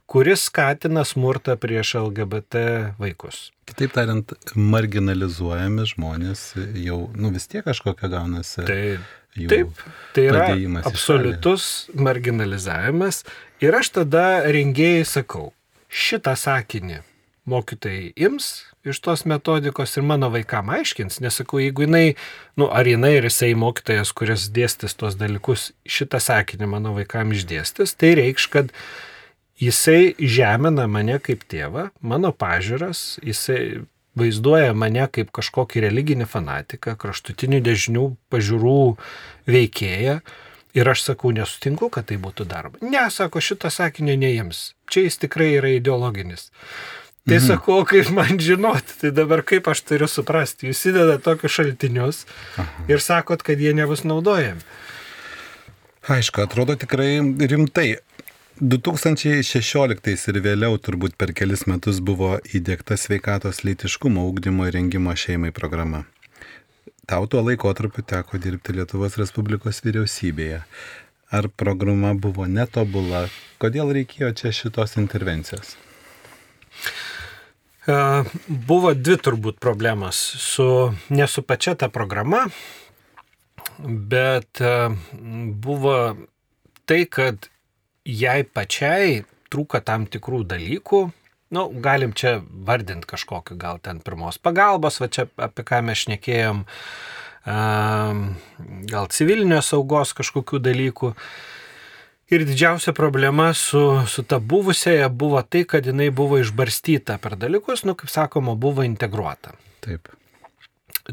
kuris 0.09 0.47
skatina 0.49 1.05
smurtą 1.07 1.55
prieš 1.59 1.95
LGBT 2.01 2.63
vaikus. 2.99 3.51
Kitaip 3.69 3.95
tariant, 3.95 4.33
marginalizuojami 4.55 5.87
žmonės 5.93 6.45
jau, 6.83 7.05
nu 7.15 7.31
vis 7.33 7.47
tiek 7.51 7.65
kažkokia 7.65 8.11
gaunasi. 8.11 8.65
Tai, 8.67 8.81
jų 9.39 9.49
Taip, 9.53 9.85
tai 10.15 10.27
yra 10.29 10.43
absoliutus 10.83 11.87
marginalizavimas. 11.95 13.23
Ir 13.63 13.79
aš 13.79 13.93
tada 14.01 14.43
rengėjai 14.45 15.07
sakau, 15.07 15.49
šitą 15.87 16.35
sakinį 16.39 17.01
mokytojai 17.49 18.13
ims 18.27 18.63
iš 18.83 18.99
tos 18.99 19.23
metodikos 19.29 19.95
ir 19.97 20.03
mano 20.03 20.27
vaikam 20.31 20.71
aiškins, 20.75 21.21
nesakau, 21.23 21.61
jeigu 21.63 21.85
jinai, 21.85 22.15
nu, 22.59 22.67
ar 22.67 22.87
jinai 22.87 23.13
ir 23.17 23.27
jisai 23.29 23.53
mokytojas, 23.59 24.11
kuris 24.15 24.49
dėstys 24.51 24.97
tuos 24.99 25.15
dalykus, 25.19 25.71
šitą 25.87 26.19
sakinį 26.23 26.67
mano 26.75 26.91
vaikam 26.97 27.31
išdėstys, 27.35 27.95
tai 27.95 28.13
reikš, 28.19 28.49
kad 28.51 28.73
jisai 29.63 30.13
žemina 30.19 30.87
mane 30.91 31.17
kaip 31.23 31.43
tėvą, 31.49 31.89
mano 32.01 32.33
pažiūras, 32.35 33.19
jisai 33.23 33.83
vaizduoja 34.19 34.73
mane 34.77 35.05
kaip 35.13 35.31
kažkokį 35.33 35.85
religinį 35.87 36.27
fanatiką, 36.29 36.95
kraštutinių 37.01 37.61
dešinių 37.65 38.07
pažiūrų 38.33 38.79
veikėją. 39.49 40.19
Ir 40.73 40.89
aš 40.89 41.03
sakau, 41.05 41.29
nesutinku, 41.29 41.85
kad 41.93 42.07
tai 42.09 42.17
būtų 42.17 42.47
daroma. 42.49 42.79
Ne, 42.81 43.03
sako, 43.13 43.41
šitą 43.45 43.69
sakinį 43.69 44.15
neįims. 44.23 44.61
Čia 44.89 45.03
jis 45.05 45.19
tikrai 45.21 45.51
yra 45.59 45.69
ideologinis. 45.75 46.47
Tai 47.23 47.37
mhm. 47.37 47.45
sakau, 47.45 47.75
kaip 47.87 48.09
man 48.11 48.41
žinoti, 48.41 48.97
tai 48.99 49.11
dabar 49.15 49.45
kaip 49.47 49.69
aš 49.69 49.83
turiu 49.85 50.09
suprasti. 50.09 50.71
Jūs 50.71 50.81
įdeda 50.89 51.19
tokius 51.23 51.53
šaltinius 51.55 52.23
ir 52.89 53.05
sakot, 53.05 53.45
kad 53.45 53.61
jie 53.61 53.75
nebus 53.77 54.01
naudojami. 54.03 54.65
Aišku, 56.11 56.41
atrodo 56.43 56.75
tikrai 56.75 57.21
rimtai. 57.21 57.93
2016 58.61 60.27
ir 60.29 60.37
vėliau 60.45 60.75
turbūt 60.77 61.15
per 61.17 61.31
kelis 61.33 61.63
metus 61.65 61.97
buvo 62.05 62.35
įdėkta 62.53 62.93
sveikatos 63.01 63.63
lytiškumo 63.65 64.27
ūkdymo 64.29 64.67
ir 64.69 64.75
rengimo 64.77 65.15
šeimai 65.17 65.49
programa. 65.49 66.03
Tau 67.09 67.25
tuo 67.25 67.41
laikotarpiu 67.41 68.03
teko 68.05 68.37
dirbti 68.37 68.75
Lietuvos 68.77 69.17
Respublikos 69.17 69.81
vyriausybėje. 69.81 70.59
Ar 71.33 71.47
programa 71.49 72.11
buvo 72.13 72.45
netobula? 72.45 73.23
Kodėl 73.57 73.89
reikėjo 73.97 74.29
čia 74.37 74.51
šitos 74.53 74.99
intervencijos? 75.01 75.73
Buvo 78.69 78.93
dvi 78.93 79.17
turbūt 79.17 79.57
problemos. 79.57 80.19
Su, 80.39 80.93
ne 81.09 81.25
su 81.27 81.41
pačia 81.41 81.73
ta 81.73 81.89
programa, 81.89 82.45
bet 83.81 84.61
buvo 85.65 85.97
tai, 86.85 87.01
kad 87.09 87.49
jai 88.05 88.43
pačiai 88.43 89.23
trūka 89.53 89.83
tam 89.85 90.07
tikrų 90.09 90.43
dalykų. 90.53 91.03
Nu, 91.53 91.67
galim 91.85 92.15
čia 92.17 92.39
vardinti 92.41 93.07
kažkokiu, 93.11 93.57
gal 93.61 93.77
ten 93.83 93.99
pirmos 94.01 94.39
pagalbos, 94.41 94.97
va 95.01 95.09
čia 95.13 95.27
apie 95.37 95.65
ką 95.67 95.83
mes 95.85 96.01
šnekėjom, 96.01 96.63
gal 98.89 99.09
civilinio 99.13 99.59
saugos 99.61 100.15
kažkokių 100.17 100.63
dalykų. 100.65 101.11
Ir 102.33 102.47
didžiausia 102.49 102.95
problema 102.97 103.51
su, 103.53 103.83
su 104.09 104.23
ta 104.25 104.39
buvusiaja 104.39 105.11
buvo 105.13 105.43
tai, 105.45 105.61
kad 105.69 105.85
jinai 105.85 106.09
buvo 106.09 106.39
išbarstyta 106.41 107.19
per 107.21 107.35
dalykus, 107.37 107.83
nu, 107.85 107.93
kaip 107.99 108.09
sakoma, 108.09 108.55
buvo 108.57 108.81
integruota. 108.87 109.53
Taip. 109.85 110.09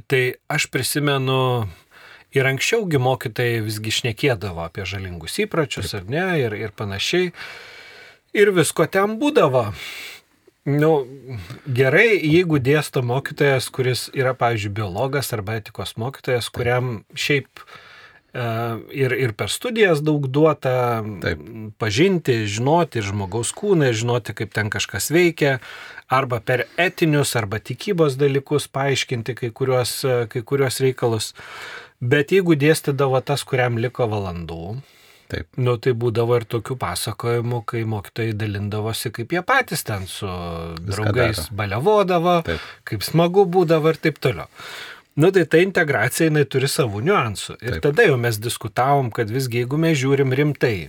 Tai 0.09 0.23
aš 0.49 0.71
prisimenu, 0.73 1.67
Ir 2.37 2.47
anksčiaugi 2.47 3.01
mokytojai 3.03 3.65
visgi 3.67 3.91
šnekėdavo 3.97 4.63
apie 4.63 4.87
žalingus 4.87 5.41
įpročius 5.43 5.97
ar 5.99 6.07
ne 6.07 6.27
ir, 6.45 6.55
ir 6.55 6.73
panašiai. 6.77 7.33
Ir 8.39 8.53
visko 8.55 8.87
ten 8.87 9.17
būdavo. 9.19 9.71
Nu, 10.69 10.91
gerai, 11.67 12.21
jeigu 12.21 12.61
dėsto 12.61 13.03
mokytojas, 13.03 13.71
kuris 13.73 14.09
yra, 14.15 14.35
pavyzdžiui, 14.37 14.75
biologas 14.77 15.33
arba 15.33 15.57
etikos 15.59 15.97
mokytojas, 15.99 16.51
kuriam 16.53 17.01
šiaip 17.17 17.63
e, 17.65 18.45
ir, 18.93 19.15
ir 19.25 19.33
per 19.35 19.49
studijas 19.51 20.03
daug 20.05 20.29
duota 20.29 21.01
Taip. 21.25 21.43
pažinti, 21.81 22.45
žinoti 22.45 23.03
žmogaus 23.03 23.55
kūną, 23.57 23.89
žinoti, 23.97 24.37
kaip 24.37 24.53
ten 24.55 24.69
kažkas 24.71 25.09
veikia, 25.17 25.59
arba 26.13 26.43
per 26.45 26.67
etinius, 26.77 27.33
arba 27.41 27.59
tikybos 27.59 28.21
dalykus 28.21 28.69
paaiškinti 28.69 29.39
kai 29.41 29.51
kuriuos, 29.57 29.97
kai 30.29 30.45
kuriuos 30.45 30.83
reikalus. 30.85 31.33
Bet 32.01 32.33
jeigu 32.33 32.57
dėstydavo 32.57 33.21
tas, 33.25 33.45
kuriam 33.45 33.77
liko 33.81 34.09
valandų, 34.09 34.81
Taip. 35.31 35.47
Nu, 35.63 35.77
tai 35.79 35.93
būdavo 35.95 36.41
ir 36.41 36.47
tokių 36.51 36.75
pasakojimų, 36.81 37.61
kai 37.71 37.85
mokytojai 37.89 38.35
dalindavosi, 38.35 39.13
kaip 39.15 39.35
jie 39.37 39.43
patys 39.47 39.85
ten 39.87 40.07
su 40.11 40.27
Viską 40.27 40.89
draugais 40.89 41.43
daro. 41.45 41.59
balevodavo, 41.61 42.37
taip. 42.49 42.65
kaip 42.89 43.05
smagu 43.07 43.45
būdavo 43.47 43.93
ir 43.93 44.01
taip 44.03 44.19
toliau. 44.23 44.49
Nu, 45.21 45.31
tai 45.35 45.45
ta 45.51 45.61
integracija, 45.63 46.31
jinai 46.31 46.47
turi 46.51 46.71
savų 46.71 47.03
niuansų. 47.07 47.59
Ir 47.61 47.77
taip. 47.77 47.85
tada 47.87 48.09
jau 48.09 48.17
mes 48.19 48.41
diskutavom, 48.43 49.11
kad 49.15 49.31
visgi 49.31 49.63
jeigu 49.63 49.79
mes 49.79 49.99
žiūrim 50.01 50.35
rimtai 50.35 50.75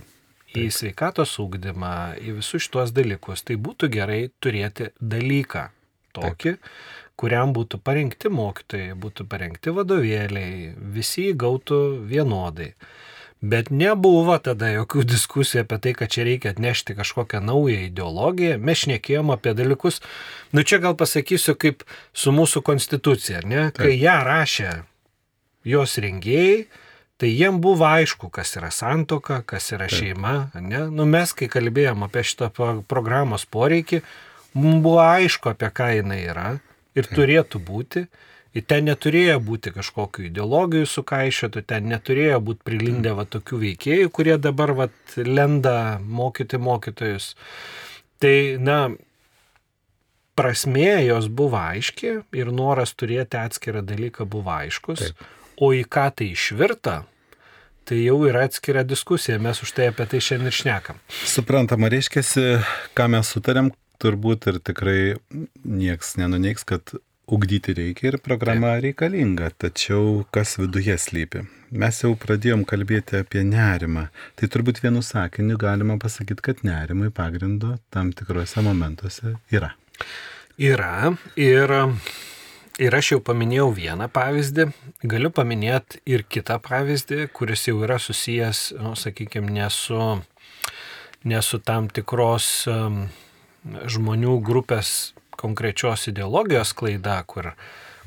taip. 0.56 0.74
sveikatos 0.78 1.36
ūkdymą, 1.42 1.94
į 2.22 2.38
visus 2.40 2.66
šituos 2.66 2.94
dalykus, 2.96 3.44
tai 3.46 3.58
būtų 3.62 3.92
gerai 3.94 4.24
turėti 4.42 4.90
dalyką 4.98 5.68
tokį, 6.18 6.56
taip 6.56 7.01
kuriam 7.20 7.52
būtų 7.56 7.80
parengti 7.84 8.30
mokytojai, 8.32 8.96
būtų 8.98 9.26
parengti 9.30 9.72
vadovėliai, 9.74 10.72
visi 10.94 11.30
gautų 11.38 11.80
vienodai. 12.08 12.72
Bet 13.42 13.72
nebuvo 13.74 14.36
tada 14.38 14.68
jokių 14.70 15.02
diskusijų 15.10 15.64
apie 15.64 15.78
tai, 15.82 15.92
kad 15.98 16.12
čia 16.14 16.22
reikia 16.28 16.52
atnešti 16.54 16.94
kažkokią 16.94 17.40
naują 17.42 17.88
ideologiją. 17.88 18.60
Mes 18.62 18.84
šnekėjom 18.84 19.32
apie 19.34 19.56
dalykus, 19.58 19.98
nu 20.54 20.62
čia 20.62 20.78
gal 20.84 20.94
pasakysiu 20.98 21.56
kaip 21.58 21.82
su 22.14 22.30
mūsų 22.30 22.62
konstitucija, 22.62 23.42
ne? 23.42 23.64
Taip. 23.74 23.82
Kai 23.82 23.96
ją 23.98 24.14
rašė 24.28 24.70
jos 25.66 25.98
rengėjai, 26.02 26.68
tai 27.18 27.32
jiem 27.34 27.58
buvo 27.62 27.88
aišku, 27.90 28.30
kas 28.30 28.54
yra 28.58 28.70
santoka, 28.74 29.40
kas 29.42 29.72
yra 29.74 29.90
Taip. 29.90 29.98
šeima. 29.98 30.36
Ne? 30.62 30.86
Nu, 30.94 31.06
mes, 31.10 31.34
kai 31.34 31.50
kalbėjom 31.50 32.06
apie 32.06 32.22
šitą 32.26 32.52
programos 32.86 33.42
poreikį, 33.50 34.04
mums 34.54 34.84
buvo 34.86 35.02
aišku, 35.02 35.50
apie 35.50 35.74
ką 35.74 35.96
jinai 35.98 36.22
yra 36.30 36.48
ir 36.98 37.08
turėtų 37.08 37.62
būti. 37.62 38.06
Ir 38.52 38.66
ten 38.68 38.84
neturėjo 38.84 39.38
būti 39.40 39.70
kažkokių 39.72 40.26
ideologijų 40.28 40.88
sukaišėtų, 40.92 41.62
ten 41.64 41.86
neturėjo 41.88 42.42
būti 42.44 42.66
prilindę 42.68 43.14
va 43.16 43.24
tokių 43.24 43.62
veikėjų, 43.62 44.10
kurie 44.12 44.36
dabar 44.36 44.74
va 44.76 44.88
lenda 45.16 45.96
mokyti 46.04 46.60
mokytojus. 46.60 47.30
Tai, 48.20 48.34
na, 48.60 48.76
prasmė 50.38 51.00
jos 51.06 51.30
buvo 51.32 51.60
aiški 51.60 52.12
ir 52.36 52.52
noras 52.52 52.92
turėti 52.92 53.40
atskirą 53.40 53.80
dalyką 53.88 54.28
buvo 54.28 54.52
aiškus, 54.54 55.08
Taip. 55.08 55.24
o 55.56 55.72
į 55.76 55.84
ką 55.88 56.06
tai 56.18 56.30
išvirta, 56.36 56.96
tai 57.88 57.98
jau 58.02 58.18
yra 58.28 58.46
atskira 58.48 58.84
diskusija, 58.86 59.40
mes 59.42 59.62
už 59.64 59.74
tai 59.76 59.90
apie 59.90 60.06
tai 60.08 60.22
šiandien 60.24 60.52
ir 60.52 60.56
šnekam. 60.56 61.00
Suprantama, 61.28 61.90
reiškia, 61.92 62.24
ką 62.96 63.08
mes 63.16 63.32
sutarėm, 63.34 63.72
turbūt 64.02 64.50
ir 64.50 64.58
tikrai 64.64 65.00
nieks 65.62 66.16
nenuneiks, 66.20 66.66
kad 66.68 66.94
ugdyti 67.32 67.74
reikia 67.74 68.12
ir 68.12 68.18
programa 68.22 68.74
Taip. 68.74 68.82
reikalinga, 68.86 69.50
tačiau 69.64 70.24
kas 70.34 70.56
viduje 70.60 70.96
slypi. 70.98 71.44
Mes 71.72 72.00
jau 72.02 72.12
pradėjom 72.20 72.66
kalbėti 72.68 73.20
apie 73.22 73.44
nerimą. 73.46 74.08
Tai 74.36 74.48
turbūt 74.52 74.82
vienu 74.84 75.00
sakiniu 75.06 75.56
galima 75.60 75.96
pasakyti, 76.02 76.44
kad 76.44 76.60
nerimui 76.66 77.12
pagrindo 77.14 77.78
tam 77.94 78.12
tikrose 78.12 78.64
momentuose 78.64 79.36
yra. 79.54 79.72
Yra 80.60 81.14
ir, 81.40 81.72
ir 82.82 82.98
aš 82.98 83.14
jau 83.14 83.22
paminėjau 83.24 83.70
vieną 83.78 84.10
pavyzdį, 84.12 84.68
galiu 85.08 85.32
paminėti 85.32 86.02
ir 86.12 86.26
kitą 86.28 86.58
pavyzdį, 86.60 87.30
kuris 87.32 87.64
jau 87.70 87.78
yra 87.86 87.96
susijęs, 88.02 88.74
nu, 88.82 88.92
sakykime, 88.98 89.48
ne 89.56 89.70
su, 89.72 90.02
ne 91.24 91.40
su 91.40 91.62
tam 91.64 91.88
tikros 91.88 92.50
um, 92.68 93.06
žmonių 93.64 94.36
grupės 94.44 95.12
konkrečios 95.38 96.08
ideologijos 96.10 96.72
klaida, 96.76 97.16
kur, 97.26 97.52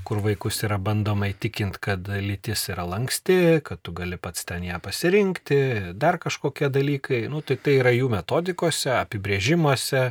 kur 0.07 0.21
vaikus 0.23 0.61
yra 0.67 0.77
bandoma 0.81 1.29
įtikinti, 1.31 1.81
kad 1.87 2.07
lytis 2.07 2.67
yra 2.71 2.85
lanksti, 2.87 3.61
kad 3.65 3.81
tu 3.83 3.95
gali 3.95 4.19
pats 4.21 4.45
ten 4.47 4.65
ją 4.67 4.79
pasirinkti, 4.83 5.59
dar 5.99 6.19
kažkokie 6.21 6.69
dalykai. 6.73 7.25
Nu, 7.31 7.41
tai 7.41 7.57
tai 7.57 7.79
yra 7.81 7.93
jų 7.95 8.11
metodikose, 8.13 8.93
apibrėžimuose, 8.99 10.09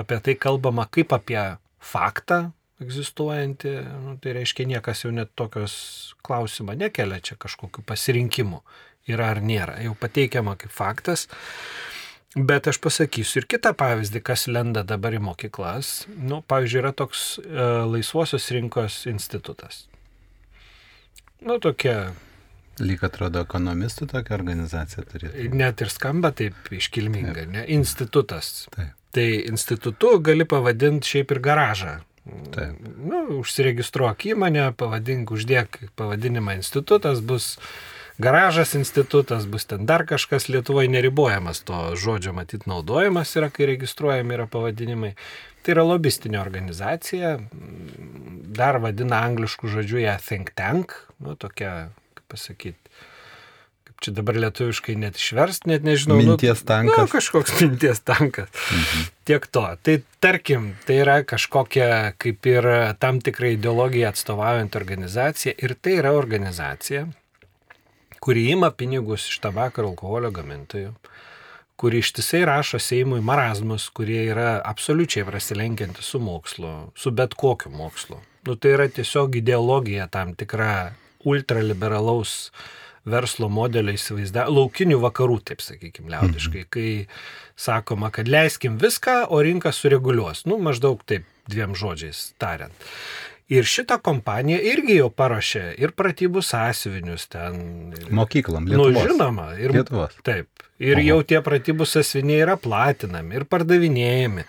apie 0.00 0.20
tai 0.24 0.36
kalbama 0.40 0.88
kaip 0.90 1.14
apie 1.16 1.42
faktą 1.84 2.46
egzistuojantį. 2.82 3.74
Nu, 4.04 4.16
tai 4.22 4.34
reiškia, 4.38 4.66
niekas 4.74 5.04
jau 5.04 5.12
net 5.14 5.32
tokios 5.38 5.74
klausimą 6.26 6.76
nekelia 6.78 7.20
čia 7.24 7.38
kažkokiu 7.40 7.84
pasirinkimu. 7.86 8.62
Yra 9.10 9.34
ar 9.34 9.42
nėra. 9.44 9.76
Jau 9.84 9.92
pateikiama 10.00 10.56
kaip 10.56 10.72
faktas. 10.72 11.28
Bet 12.34 12.66
aš 12.66 12.80
pasakysiu 12.82 13.42
ir 13.42 13.46
kitą 13.46 13.70
pavyzdį, 13.78 14.20
kas 14.26 14.48
lenda 14.50 14.82
dabar 14.86 15.14
į 15.14 15.20
mokyklas. 15.22 16.08
Nu, 16.18 16.40
pavyzdžiui, 16.50 16.80
yra 16.80 16.90
toks 16.96 17.26
e, 17.38 17.66
laisvosios 17.86 18.48
rinkos 18.56 19.04
institutas. 19.10 19.84
Nu, 21.44 21.60
tokia. 21.62 22.10
Lyg 22.82 23.04
atrodo, 23.06 23.44
ekonomistų 23.46 24.08
tokia 24.10 24.34
organizacija 24.34 25.04
turėtų. 25.06 25.46
Net 25.54 25.84
ir 25.84 25.92
skamba 25.94 26.32
taip 26.34 26.72
iškilmingai, 26.74 27.46
ne? 27.52 27.62
Institutas. 27.70 28.64
Taip. 28.74 28.96
Tai 29.14 29.28
institutu 29.46 30.16
gali 30.18 30.42
pavadinti 30.48 31.12
šiaip 31.12 31.36
ir 31.36 31.42
garažą. 31.44 31.94
Taip. 32.50 32.80
Nu, 32.98 33.20
užsiregistruok 33.44 34.26
įmonę, 34.32 34.72
pavadink, 34.80 35.30
uždėk 35.36 35.84
pavadinimą 35.94 36.56
institutas, 36.58 37.22
bus 37.22 37.52
garažas 38.18 38.74
institutas, 38.74 39.46
bus 39.46 39.66
ten 39.70 39.86
dar 39.86 40.06
kažkas 40.06 40.48
Lietuvoje 40.48 40.88
neribojamas 40.88 41.64
to 41.66 41.96
žodžio 41.96 42.34
matyt 42.36 42.66
naudojimas 42.70 43.34
yra, 43.36 43.50
kai 43.50 43.66
registruojami 43.74 44.38
yra 44.38 44.46
pavadinimai. 44.50 45.14
Tai 45.64 45.72
yra 45.74 45.86
lobistinė 45.88 46.38
organizacija, 46.42 47.38
dar 48.54 48.78
vadina 48.84 49.22
angliškų 49.24 49.72
žodžių 49.78 50.04
ją 50.04 50.18
think 50.20 50.52
tank, 50.58 50.92
nu 51.24 51.34
tokia, 51.40 51.88
kaip 52.18 52.26
pasakyti, 52.34 52.92
čia 54.04 54.12
dabar 54.12 54.36
lietuviškai 54.36 54.96
net 55.00 55.16
išverst, 55.16 55.64
net 55.70 55.86
nežinau. 55.86 56.18
Minties 56.20 56.60
tankas. 56.68 57.06
Nu, 57.06 57.08
kažkoks 57.08 57.56
minties 57.62 58.02
tankas. 58.04 58.52
Mhm. 58.52 59.10
Tiek 59.24 59.48
to. 59.48 59.64
Tai 59.80 59.96
tarkim, 60.20 60.72
tai 60.84 61.00
yra 61.00 61.18
kažkokia 61.24 62.12
kaip 62.20 62.50
ir 62.50 62.68
tam 63.00 63.22
tikrai 63.24 63.54
ideologija 63.56 64.12
atstovaujant 64.12 64.76
organizacija 64.76 65.56
ir 65.56 65.76
tai 65.80 65.98
yra 66.02 66.12
organizacija, 66.12 67.06
kuri 68.24 68.48
ima 68.54 68.70
pinigus 68.72 69.28
iš 69.28 69.42
tabako 69.44 69.82
ir 69.82 69.90
alkoholio 69.92 70.32
gamintojų 70.32 70.94
kuri 71.76 71.98
ištisai 71.98 72.44
rašo 72.44 72.78
Seimui 72.78 73.20
marazmus, 73.20 73.88
kurie 73.90 74.22
yra 74.30 74.60
absoliučiai 74.64 75.26
prasilenkianti 75.26 76.02
su 76.02 76.20
mokslu, 76.22 76.70
su 76.94 77.10
bet 77.10 77.34
kokiu 77.34 77.72
mokslu. 77.74 78.20
Nu, 78.46 78.56
tai 78.56 78.76
yra 78.76 78.88
tiesiog 78.88 79.36
ideologija 79.36 80.06
tam 80.06 80.34
tikra 80.38 80.94
ultraliberalaus 81.24 82.52
verslo 83.04 83.50
modelio 83.52 83.92
įsivaizdavimą, 83.96 84.54
laukinių 84.54 84.98
vakarų, 85.02 85.38
taip 85.50 85.60
sakykime, 85.64 86.08
liaudiškai, 86.14 86.62
mhm. 86.64 86.70
kai 86.72 87.60
sakoma, 87.66 88.08
kad 88.14 88.28
leiskim 88.30 88.78
viską, 88.80 89.24
o 89.28 89.42
rinka 89.44 89.72
sureguliuos. 89.72 90.44
Nu, 90.48 90.60
maždaug 90.62 91.02
taip 91.08 91.26
dviem 91.50 91.74
žodžiais 91.76 92.30
tariant. 92.40 92.88
Ir 93.52 93.66
šitą 93.68 93.98
kompaniją 94.00 94.56
irgi 94.72 94.96
jau 95.02 95.10
paruošė 95.12 95.74
ir 95.76 95.92
pratybų 95.92 96.40
sąsiuvinius 96.40 97.26
ten. 97.28 97.58
Mokyklom, 98.08 98.64
nu, 98.64 98.86
Lietuvos. 98.86 98.94
Nu, 98.96 99.10
žinoma, 99.10 99.48
ir 99.60 99.74
Lietuvos. 99.76 100.16
Taip. 100.24 100.48
Ir 100.80 100.96
Oho. 100.96 101.04
jau 101.10 101.18
tie 101.28 101.42
pratybų 101.44 101.84
sąsiuviniai 101.86 102.40
yra 102.46 102.56
platinami 102.60 103.36
ir 103.36 103.44
pardavinėjami. 103.48 104.46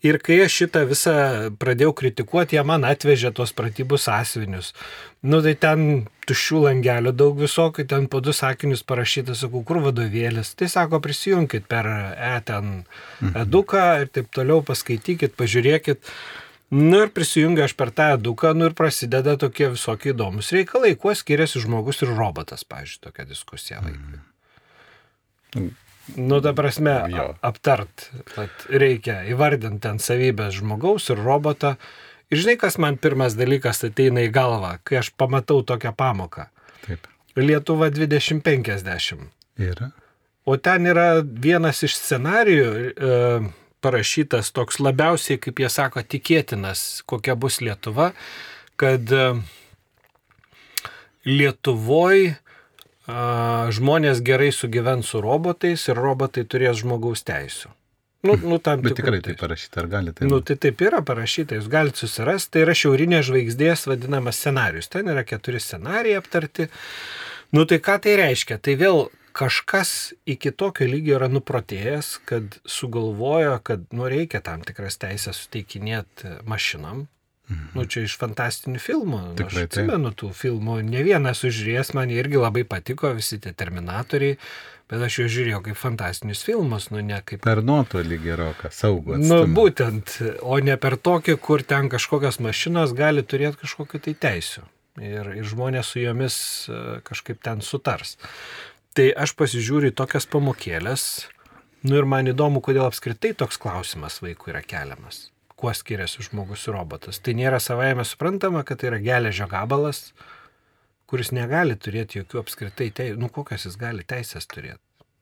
Ir 0.00 0.16
kai 0.24 0.38
aš 0.46 0.54
šitą 0.62 0.86
visą 0.88 1.14
pradėjau 1.60 1.92
kritikuoti, 1.98 2.56
jie 2.56 2.62
man 2.64 2.86
atvežė 2.88 3.34
tos 3.36 3.52
pratybų 3.52 3.98
sąsvinius. 4.00 4.72
Nu 5.20 5.42
tai 5.44 5.52
ten 5.60 6.06
tuščių 6.24 6.62
langelių 6.64 7.12
daug 7.12 7.36
visokių, 7.36 7.84
ten 7.90 8.06
po 8.08 8.22
du 8.24 8.32
sakinius 8.32 8.80
parašyta, 8.88 9.36
sakau, 9.36 9.60
kur 9.68 9.82
vadovėlis. 9.84 10.54
Tai 10.56 10.70
sako, 10.72 11.02
prisijunkit 11.04 11.68
per 11.68 11.88
e 12.16 12.36
ten 12.48 12.70
mhm. 12.72 13.34
eduką 13.42 13.84
ir 14.06 14.08
taip 14.16 14.32
toliau, 14.32 14.64
paskaitykit, 14.64 15.36
pažiūrėkit. 15.36 16.00
Nu 16.70 17.00
ir 17.02 17.10
prisijungia 17.10 17.66
aš 17.66 17.74
per 17.74 17.90
tą 17.90 18.12
eduką, 18.14 18.52
nu 18.54 18.68
ir 18.70 18.74
prasideda 18.78 19.34
tokie 19.40 19.72
visokie 19.72 20.12
įdomus 20.12 20.52
reikalai, 20.54 20.92
kuo 20.94 21.14
skiriasi 21.18 21.62
žmogus 21.64 22.04
ir 22.04 22.12
robotas, 22.14 22.62
pažiūrėjau, 22.62 23.06
tokia 23.08 23.26
diskusija 23.26 23.80
vaikui. 23.82 24.20
Mhm. 25.56 25.70
Nu, 26.16 26.40
ta 26.42 26.52
prasme, 26.56 26.94
jo. 27.12 27.26
aptart, 27.46 28.08
kad 28.32 28.64
reikia 28.70 29.20
įvardinti 29.30 29.82
ten 29.84 30.00
savybės 30.02 30.56
žmogaus 30.58 31.10
ir 31.12 31.20
roboto. 31.22 31.74
Ir 32.30 32.40
žinai, 32.42 32.56
kas 32.58 32.78
man 32.82 32.98
pirmas 32.98 33.36
dalykas 33.38 33.84
ateina 33.86 34.24
į 34.26 34.32
galvą, 34.34 34.76
kai 34.86 35.00
aš 35.02 35.12
pamatau 35.18 35.60
tokią 35.66 35.92
pamoką. 35.98 36.48
Taip. 36.86 37.06
Lietuva 37.38 37.90
2050. 37.94 39.28
Yra. 39.60 39.90
O 40.48 40.56
ten 40.56 40.88
yra 40.90 41.20
vienas 41.22 41.82
iš 41.86 41.98
scenarijų 42.00 42.70
e, 42.70 43.16
parašytas 43.82 44.52
toks 44.56 44.80
labiausiai, 44.82 45.40
kaip 45.42 45.60
jie 45.62 45.70
sako, 45.72 46.02
tikėtinas, 46.04 47.02
kokia 47.08 47.36
bus 47.40 47.60
Lietuva, 47.64 48.12
kad 48.80 49.12
e, 49.12 49.26
Lietuvoje 51.28 52.38
žmonės 53.10 54.20
gerai 54.22 54.50
sugyvens 54.52 55.10
su 55.10 55.20
robotais 55.24 55.88
ir 55.88 55.98
robotai 55.98 56.44
turės 56.44 56.82
žmogaus 56.82 57.24
teisų. 57.26 57.70
Nu, 58.22 58.36
nu, 58.36 58.58
Bet 58.60 58.98
tikrai 58.98 59.22
tai 59.24 59.32
parašyta, 59.34 59.80
ar 59.80 59.86
galite? 59.88 60.18
Tai 60.18 60.28
nu, 60.28 60.42
tai 60.44 60.58
taip 60.60 60.82
yra 60.84 61.00
parašyta, 61.00 61.56
jūs 61.56 61.70
galite 61.72 62.02
susirasti, 62.02 62.50
tai 62.52 62.64
yra 62.66 62.74
šiaurinė 62.76 63.22
žvaigždės 63.24 63.86
vadinamas 63.88 64.36
scenarius, 64.36 64.90
ten 64.92 65.08
yra 65.08 65.24
keturi 65.24 65.60
scenarijai 65.60 66.18
aptarti. 66.20 66.68
Nu 67.56 67.64
tai 67.64 67.80
ką 67.80 67.96
tai 68.04 68.18
reiškia? 68.20 68.60
Tai 68.60 68.74
vėl 68.76 69.00
kažkas 69.36 70.12
iki 70.28 70.52
tokio 70.52 70.88
lygio 70.90 71.16
yra 71.18 71.30
nuprotėjęs, 71.32 72.12
kad 72.28 72.58
sugalvojo, 72.68 73.56
kad 73.66 73.86
nu 73.94 74.10
reikia 74.10 74.42
tam 74.44 74.64
tikras 74.66 75.00
teisės 75.00 75.44
suteikinėti 75.44 76.40
mašinam, 76.48 77.06
Mhm. 77.50 77.70
Nu, 77.74 77.84
čia 77.90 78.04
iš 78.06 78.14
fantastinių 78.20 78.78
filmų. 78.78 79.20
Nu, 79.24 79.36
Tikrai, 79.38 79.64
aš 79.64 79.70
atsimenu 79.70 80.12
tų 80.14 80.30
filmų. 80.38 80.80
Ne 80.86 81.02
vienas 81.06 81.42
užžiūrės, 81.46 81.94
man 81.98 82.12
irgi 82.14 82.38
labai 82.38 82.62
patiko 82.68 83.10
visi 83.16 83.40
tie 83.42 83.50
terminatoriai, 83.50 84.36
bet 84.90 85.02
aš 85.06 85.20
juos 85.22 85.32
žiūrėjau 85.34 85.62
kaip 85.66 85.78
fantastinius 85.80 86.44
filmus, 86.46 86.90
nu 86.94 87.02
ne 87.02 87.18
kaip... 87.26 87.42
Per 87.46 87.62
nuotolį 87.66 88.20
geroką, 88.22 88.70
saugų. 88.74 89.18
Nu, 89.22 89.42
būtent, 89.50 90.20
o 90.46 90.60
ne 90.62 90.78
per 90.78 90.98
tokį, 90.98 91.38
kur 91.42 91.66
ten 91.66 91.90
kažkokios 91.90 92.38
mašinos 92.44 92.94
gali 92.98 93.26
turėti 93.26 93.64
kažkokiu 93.64 94.02
tai 94.06 94.14
teisiu. 94.26 94.66
Ir, 95.00 95.32
ir 95.38 95.46
žmonės 95.46 95.92
su 95.92 96.00
jomis 96.02 96.36
e, 96.68 96.98
kažkaip 97.06 97.38
ten 97.42 97.62
sutars. 97.64 98.16
Tai 98.98 99.10
aš 99.24 99.36
pasižiūriu 99.38 99.92
į 99.92 99.98
tokias 99.98 100.26
pamokėlės, 100.30 101.04
nu 101.86 102.00
ir 102.00 102.08
man 102.10 102.30
įdomu, 102.30 102.62
kodėl 102.64 102.88
apskritai 102.88 103.36
toks 103.38 103.60
klausimas 103.60 104.18
vaikui 104.24 104.50
yra 104.54 104.64
keliamas 104.66 105.28
kuo 105.60 105.72
skiriasi 105.76 106.24
žmogus 106.24 106.64
ir 106.68 106.76
robotas. 106.76 107.20
Tai 107.20 107.34
nėra 107.36 107.60
savaime 107.60 108.04
suprantama, 108.08 108.62
kad 108.64 108.80
tai 108.80 108.88
yra 108.94 109.00
geležio 109.04 109.48
gabalas, 109.50 110.06
kuris 111.10 111.34
negali 111.36 111.76
turėti 111.76 112.22
jokių 112.22 112.40
apskritai 112.40 112.88
teisės. 112.96 113.18
Nu, 113.20 113.28
kokias 113.34 113.66
jis 113.68 113.76
gali 113.80 114.06
teisės 114.08 114.48
turėti? 114.48 114.80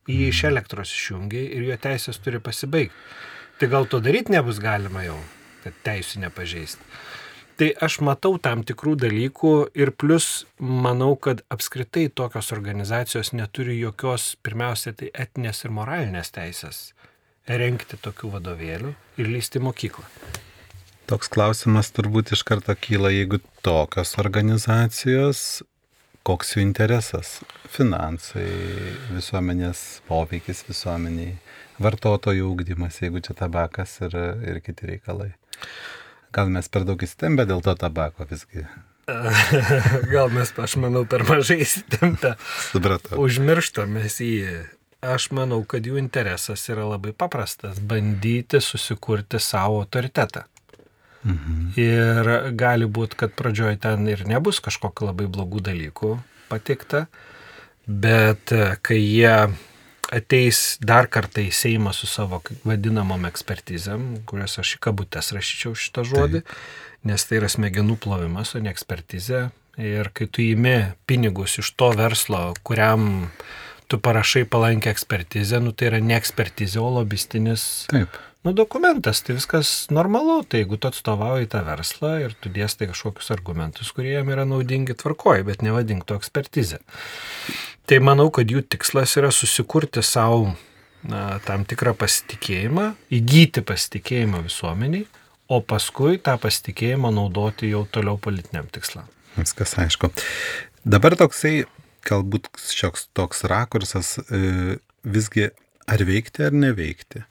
Jį 0.08 0.30
iš 0.30 0.44
elektros 0.48 0.94
išjungiai 0.94 1.50
ir 1.56 1.66
jo 1.66 1.78
teisės 1.82 2.20
turi 2.22 2.40
pasibaigti. 2.40 2.94
Tai 3.58 3.68
gal 3.72 3.88
to 3.90 3.98
daryti 4.00 4.32
nebus 4.32 4.60
galima 4.62 5.02
jau, 5.02 5.18
kad 5.64 5.74
teisų 5.88 6.22
nepažeisti. 6.22 6.86
Tai 7.58 7.72
aš 7.82 7.96
matau 8.06 8.36
tam 8.38 8.60
tikrų 8.62 8.92
dalykų 9.02 9.48
ir 9.74 9.90
plus 9.98 10.44
manau, 10.62 11.16
kad 11.18 11.40
apskritai 11.50 12.04
tokios 12.06 12.52
organizacijos 12.54 13.32
neturi 13.34 13.80
jokios, 13.80 14.36
pirmiausia, 14.46 14.92
tai 14.94 15.08
etinės 15.10 15.64
ir 15.66 15.74
moralinės 15.74 16.30
teisės 16.36 16.78
renkti 17.50 17.98
tokių 17.98 18.30
vadovėlių 18.36 18.92
ir 19.18 19.32
lysti 19.32 19.58
mokyklą? 19.64 20.06
Toks 21.10 21.32
klausimas 21.34 21.90
turbūt 21.96 22.30
iš 22.36 22.44
karto 22.46 22.78
kyla, 22.78 23.10
jeigu 23.10 23.42
tokios 23.66 24.14
organizacijos, 24.22 25.64
koks 26.22 26.54
jų 26.54 26.62
interesas? 26.62 27.40
Finansai, 27.74 28.46
visuomenės 29.16 30.02
poveikis 30.06 30.62
visuomeniai, 30.70 31.38
vartotojų 31.82 32.52
ūkdymas, 32.52 33.02
jeigu 33.02 33.24
čia 33.24 33.34
tabakas 33.42 33.98
ir, 34.06 34.14
ir 34.46 34.62
kiti 34.62 34.94
reikalai. 34.94 35.32
Gal 36.34 36.50
mes 36.52 36.68
per 36.68 36.84
daug 36.88 37.02
įstempę 37.02 37.46
dėl 37.48 37.62
to 37.64 37.74
tabako 37.78 38.28
visgi? 38.28 38.66
Gal 40.14 40.28
mes, 40.34 40.52
aš 40.52 40.76
manau, 40.80 41.06
per 41.08 41.24
mažai 41.28 41.62
įstempę. 41.64 42.34
Supratau. 42.72 43.22
Užmirštame 43.24 44.04
į 44.04 44.34
Aš 44.98 45.28
manau, 45.30 45.60
kad 45.62 45.84
jų 45.86 45.94
interesas 46.00 46.64
yra 46.66 46.82
labai 46.82 47.12
paprastas- 47.14 47.78
bandyti 47.90 48.58
susikurti 48.58 49.38
savo 49.38 49.78
autoritetą. 49.84 50.42
Mhm. 51.24 51.72
Ir 51.76 52.52
gali 52.58 52.86
būti, 52.86 53.14
kad 53.16 53.30
pradžioje 53.30 53.78
ten 53.80 54.08
ir 54.08 54.24
nebus 54.26 54.58
kažkokiu 54.60 55.06
labai 55.06 55.26
blogų 55.26 55.60
dalykų 55.60 56.18
patikta, 56.48 57.06
bet 57.86 58.52
e, 58.52 58.76
kai 58.82 58.98
jie 58.98 59.54
ateis 60.14 60.78
dar 60.80 61.08
kartą 61.12 61.44
į 61.44 61.52
Seimą 61.54 61.92
su 61.96 62.08
savo 62.10 62.40
vadinamom 62.66 63.26
ekspertizėm, 63.28 64.24
kuriuos 64.28 64.58
aš 64.62 64.76
į 64.78 64.82
kabutės 64.88 65.32
rašyčiau 65.36 65.76
šitą 65.78 66.04
žodį, 66.08 66.42
tai. 66.44 66.58
nes 67.10 67.24
tai 67.28 67.40
yra 67.40 67.50
smegenų 67.52 67.98
plovimas, 68.02 68.54
o 68.54 68.62
ne 68.62 68.72
ekspertizė. 68.72 69.48
Ir 69.78 70.10
kai 70.10 70.26
tu 70.26 70.42
įimi 70.42 70.94
pinigus 71.06 71.60
iš 71.62 71.70
to 71.78 71.92
verslo, 71.94 72.50
kuriam 72.66 73.28
tu 73.88 74.00
parašai 74.02 74.42
palankę 74.50 74.90
ekspertizę, 74.90 75.60
nu 75.62 75.72
tai 75.72 75.92
yra 75.92 76.00
ne 76.02 76.16
ekspertizė, 76.18 76.80
o 76.82 76.88
lobistinis 76.98 77.86
Taip. 77.92 78.16
Nu, 78.48 78.54
dokumentas. 78.56 79.20
Tai 79.22 79.36
viskas 79.36 79.86
normalu, 79.92 80.40
tai 80.48 80.62
jeigu 80.62 80.78
tu 80.80 80.88
atstovauji 80.88 81.50
tą 81.52 81.60
verslą 81.66 82.14
ir 82.24 82.36
tu 82.40 82.48
dėstai 82.52 82.88
kažkokius 82.88 83.28
argumentus, 83.34 83.92
kurie 83.92 84.14
jam 84.14 84.30
yra 84.32 84.46
naudingi 84.48 84.96
tvarkoji, 84.96 85.44
bet 85.50 85.64
nevadink 85.66 86.06
to 86.08 86.16
ekspertizę. 86.16 86.80
Tai 87.88 88.00
manau, 88.04 88.30
kad 88.32 88.48
jų 88.48 88.64
tikslas 88.64 89.16
yra 89.20 89.30
susikurti 89.34 90.00
savo 90.04 90.54
na, 91.04 91.38
tam 91.44 91.68
tikrą 91.68 91.92
pasitikėjimą, 91.98 92.88
įgyti 93.20 93.64
pasitikėjimą 93.68 94.42
visuomeniai, 94.48 95.04
o 95.48 95.60
paskui 95.64 96.18
tą 96.20 96.36
pasitikėjimą 96.40 97.12
naudoti 97.20 97.70
jau 97.72 97.84
toliau 97.92 98.16
politiniam 98.20 98.68
tikslam. 98.72 99.08
Viskas 99.36 99.76
aišku. 99.80 100.10
Dabar 100.88 101.16
toksai 101.20 101.66
galbūt 102.08 102.48
šioks 102.64 103.10
toks 103.16 103.44
rakursas 103.48 104.16
e, 104.24 104.78
visgi 105.04 105.50
ar 105.88 106.04
veikti 106.04 106.44
ar 106.46 106.56
neveikti. 106.56 107.22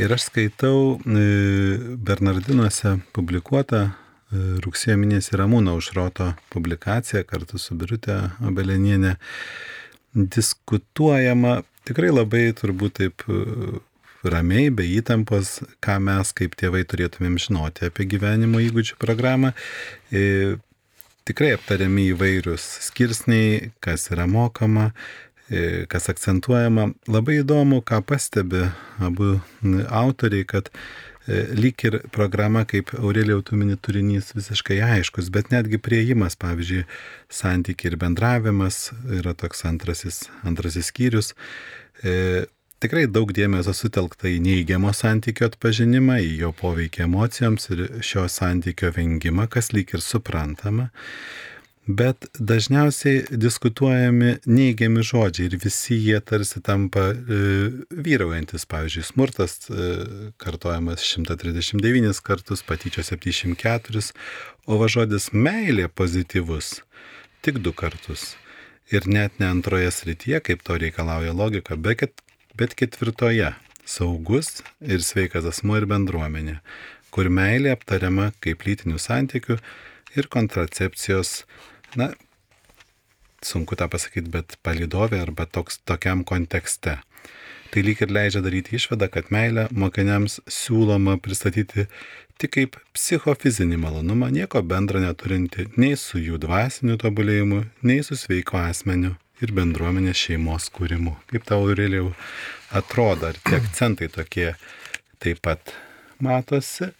Ir 0.00 0.12
aš 0.14 0.28
skaitau 0.30 0.98
e, 0.98 1.24
Bernardinuose 2.06 2.96
publikuotą 3.16 3.82
e, 3.86 3.92
rugsėjo 4.64 4.98
mėnesį 5.00 5.38
Ramūno 5.40 5.76
užroto 5.78 6.32
publikaciją 6.54 7.22
kartu 7.28 7.60
su 7.62 7.76
Birutė 7.78 8.18
Obelenienė. 8.46 9.16
diskutuojama 10.14 11.60
tikrai 11.86 12.10
labai 12.10 12.48
turbūt 12.58 12.98
taip 12.98 13.26
e, 13.28 13.78
ramiai, 14.26 14.72
be 14.74 14.84
įtampos, 14.98 15.60
ką 15.80 16.00
mes 16.02 16.34
kaip 16.36 16.58
tėvai 16.58 16.82
turėtumėm 16.84 17.38
žinoti 17.40 17.86
apie 17.88 18.04
gyvenimo 18.10 18.60
įgūdžių 18.60 18.98
programą. 19.00 19.54
Tikrai 21.30 21.54
aptariami 21.54 22.10
įvairius 22.10 22.64
skirsniai, 22.88 23.70
kas 23.80 24.10
yra 24.10 24.26
mokama, 24.28 24.90
kas 25.90 26.10
akcentuojama. 26.12 26.90
Labai 27.10 27.40
įdomu, 27.40 27.80
ką 27.82 28.02
pastebi 28.06 28.68
abu 29.02 29.38
autoriai, 29.90 30.46
kad 30.46 30.70
lyg 31.28 31.84
ir 31.84 31.98
programa, 32.12 32.64
kaip 32.64 32.92
Aurelijau 32.98 33.42
tumini 33.44 33.76
turinys 33.76 34.32
visiškai 34.34 34.80
aiškus, 34.82 35.28
bet 35.32 35.50
netgi 35.52 35.78
prieimas, 35.78 36.36
pavyzdžiui, 36.40 36.86
santykiai 37.30 37.92
ir 37.92 37.98
bendravimas 38.00 38.88
yra 39.20 39.34
toks 39.38 39.64
antrasis, 39.68 40.24
antrasis 40.46 40.90
skyrius. 40.90 41.34
E, 42.02 42.46
tikrai 42.82 43.04
daug 43.12 43.30
dėmesio 43.36 43.74
sutelkta 43.76 44.30
į 44.30 44.40
neįgiamo 44.46 44.94
santykio 44.96 45.50
atpažinimą, 45.50 46.18
į 46.24 46.32
jo 46.44 46.54
poveikį 46.56 47.06
emocijoms 47.06 47.70
ir 47.74 47.86
šio 48.06 48.26
santykio 48.30 48.94
vengimą, 48.96 49.46
kas 49.52 49.74
lyg 49.76 49.94
ir 49.94 50.04
suprantama. 50.04 50.90
Bet 51.86 52.26
dažniausiai 52.36 53.22
diskutuojami 53.40 54.34
neigiami 54.44 55.02
žodžiai 55.02 55.48
ir 55.48 55.56
visi 55.62 55.96
jie 55.96 56.18
tarsi 56.20 56.60
tampa 56.60 57.06
e, 57.10 57.38
vyraujantis. 57.90 58.66
Pavyzdžiui, 58.68 59.06
smurtas 59.08 59.56
e, 59.70 59.88
kartojamas 60.36 61.00
139 61.00 62.20
kartus, 62.22 62.62
patyčio 62.62 63.02
74, 63.02 64.12
o 64.68 64.78
va 64.82 64.90
žodis 64.92 65.30
meilė 65.32 65.88
pozityvus 65.88 66.82
tik 67.40 67.62
du 67.64 67.72
kartus. 67.72 68.36
Ir 68.92 69.08
net 69.08 69.40
ne 69.40 69.48
antroje 69.48 69.90
srityje, 69.94 70.44
kaip 70.44 70.62
to 70.66 70.76
reikalauja 70.76 71.32
logika, 71.32 71.76
bet, 71.80 72.20
bet 72.58 72.76
ketvirtoje- 72.76 73.54
saugus 73.96 74.60
ir 74.80 75.00
sveikas 75.00 75.48
asmo 75.48 75.80
ir 75.80 75.86
bendruomenė, 75.86 76.60
kur 77.10 77.30
meilė 77.32 77.72
aptariama 77.72 78.32
kaip 78.40 78.66
lytinių 78.68 79.00
santykių 79.00 79.56
ir 80.16 80.28
kontracepcijos 80.32 81.44
na, 81.98 82.10
sunku 83.42 83.76
tą 83.76 83.88
pasakyti, 83.90 84.30
bet 84.30 84.56
palidovė 84.64 85.20
arba 85.24 85.46
toks, 85.46 85.80
tokiam 85.88 86.24
kontekste. 86.26 86.98
Tai 87.70 87.82
lyg 87.86 88.00
ir 88.02 88.10
leidžia 88.10 88.42
daryti 88.42 88.74
išvadą, 88.74 89.06
kad 89.14 89.30
meilę 89.30 89.68
mokiniams 89.70 90.40
siūloma 90.50 91.16
pristatyti 91.22 91.86
tik 92.40 92.54
kaip 92.56 92.78
psichofizinį 92.96 93.78
malonumą, 93.78 94.30
nieko 94.34 94.62
bendra 94.66 95.02
neturinti 95.04 95.68
nei 95.78 95.94
su 96.00 96.18
jų 96.18 96.40
dvasiniu 96.42 96.96
tobulėjimu, 97.00 97.62
nei 97.86 98.02
su 98.06 98.18
sveiko 98.18 98.58
asmeniu 98.58 99.14
ir 99.44 99.54
bendruomenės 99.56 100.18
šeimos 100.26 100.66
kūrimu. 100.74 101.14
Kaip 101.30 101.46
tau, 101.48 101.62
Aurelijau, 101.68 102.10
atrodo, 102.76 103.30
ar 103.30 103.38
tie 103.44 103.60
akcentai 103.60 104.10
tokie 104.12 104.50
taip 105.22 105.40
pat 105.44 105.74
matosi? 106.18 106.90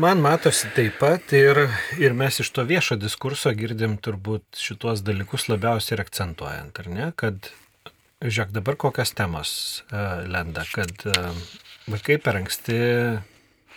Man 0.00 0.22
matosi 0.24 0.70
taip 0.72 0.94
pat 1.02 1.34
ir, 1.36 1.58
ir 2.00 2.14
mes 2.16 2.38
iš 2.40 2.48
to 2.56 2.62
viešo 2.64 2.96
diskurso 2.96 3.50
girdim 3.52 3.98
turbūt 4.00 4.56
šituos 4.56 5.02
dalykus 5.04 5.50
labiausiai 5.50 5.98
ir 5.98 6.02
akcentuojant, 6.06 6.78
ar 6.80 6.86
ne, 6.88 7.08
kad, 7.12 7.50
žiūrėk, 8.24 8.54
dabar 8.56 8.78
kokias 8.80 9.12
temas 9.12 9.50
uh, 9.90 10.22
lenda, 10.24 10.64
kad 10.72 11.04
uh, 11.12 11.28
vaikai 11.92 12.16
per 12.24 12.38
anksti 12.40 12.78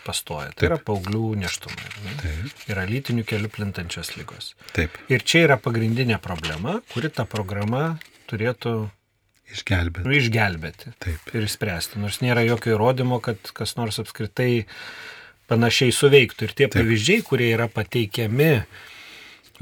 pastoja. 0.06 0.54
Tai 0.54 0.62
Taip. 0.62 0.70
yra 0.70 0.78
paauglių 0.88 1.34
neštumai. 1.42 1.90
Taip. 2.22 2.62
Yra 2.72 2.86
lytinių 2.88 3.26
kelių 3.28 3.50
plintančios 3.52 4.14
lygos. 4.16 4.54
Taip. 4.72 4.96
Ir 5.12 5.20
čia 5.20 5.42
yra 5.50 5.58
pagrindinė 5.60 6.16
problema, 6.24 6.78
kuri 6.94 7.10
ta 7.12 7.26
programa 7.28 7.98
turėtų 8.30 8.72
išgelbėti. 9.52 10.08
Nu, 10.08 10.16
išgelbėti. 10.16 10.94
Taip. 10.96 11.28
Ir 11.36 11.44
išspręsti. 11.44 12.00
Nors 12.00 12.22
nėra 12.24 12.46
jokio 12.46 12.72
įrodymo, 12.78 13.20
kad 13.20 13.52
kas 13.58 13.76
nors 13.76 14.00
apskritai 14.00 14.62
uh, 14.62 14.80
panašiai 15.50 15.94
suveiktų. 15.94 16.48
Ir 16.48 16.54
tie 16.54 16.66
Taip. 16.66 16.76
pavyzdžiai, 16.80 17.24
kurie 17.26 17.50
yra 17.54 17.68
pateikiami 17.72 18.52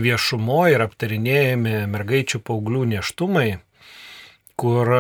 viešumoje 0.01 0.75
ir 0.75 0.85
aptarinėjami 0.85 1.75
mergaičių 1.93 2.41
paauglių 2.45 2.85
neštumai, 2.97 3.49
kur 4.59 4.91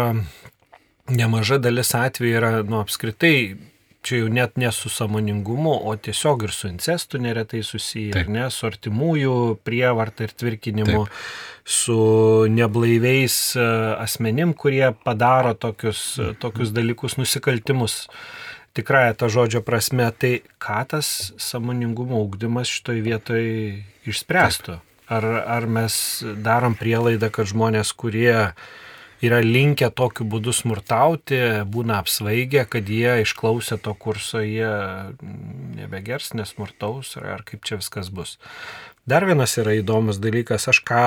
nemaža 1.10 1.58
dalis 1.62 1.94
atvejų 1.98 2.36
yra, 2.38 2.52
nu, 2.66 2.80
apskritai, 2.82 3.56
čia 4.04 4.20
jau 4.20 4.28
net 4.32 4.58
ne 4.60 4.70
su 4.72 4.90
samoningumu, 4.92 5.72
o 5.88 5.94
tiesiog 5.96 6.44
ir 6.46 6.52
su 6.52 6.68
incestu 6.68 7.18
neretai 7.22 7.62
susiję, 7.64 8.12
Taip. 8.16 8.30
ne, 8.32 8.46
su 8.52 8.68
artimųjų 8.68 9.36
prievarta 9.64 10.28
ir 10.28 10.34
tvirkinimu, 10.36 11.04
Taip. 11.06 11.20
su 11.64 11.98
neblaiviais 12.52 13.38
e, 13.56 13.68
asmenim, 14.04 14.52
kurie 14.52 14.86
padaro 15.04 15.54
tokius, 15.56 16.04
tokius 16.42 16.74
dalykus, 16.76 17.16
nusikaltimus 17.20 18.02
tikrąją 18.74 19.14
to 19.18 19.28
žodžio 19.32 19.62
prasme, 19.64 20.10
tai 20.12 20.42
ką 20.62 20.80
tas 20.90 21.32
samoningumo 21.40 22.20
ūkdymas 22.26 22.70
šitoj 22.70 23.02
vietoj 23.04 23.44
išspręstų? 24.10 24.80
Ar, 25.14 25.24
ar 25.44 25.66
mes 25.68 25.94
darom 26.40 26.74
prielaidą, 26.78 27.28
kad 27.32 27.50
žmonės, 27.50 27.92
kurie 27.92 28.54
yra 29.24 29.40
linkę 29.44 29.90
tokiu 29.94 30.26
būdu 30.28 30.52
smurtauti, 30.56 31.38
būna 31.70 32.00
apsvaigę, 32.02 32.64
kad 32.68 32.88
jie 32.88 33.20
išklausę 33.24 33.78
to 33.84 33.94
kurso, 33.94 34.40
jie 34.44 34.72
nebegers, 35.78 36.32
nesmurtaus, 36.37 37.14
ar, 37.20 37.28
ar 37.38 37.44
kaip 37.46 37.64
čia 37.64 37.78
viskas 37.80 38.10
bus. 38.12 38.38
Dar 39.08 39.26
vienas 39.28 39.56
yra 39.60 39.76
įdomus 39.76 40.20
dalykas, 40.20 40.66
aš 40.72 40.80
ką, 40.88 41.04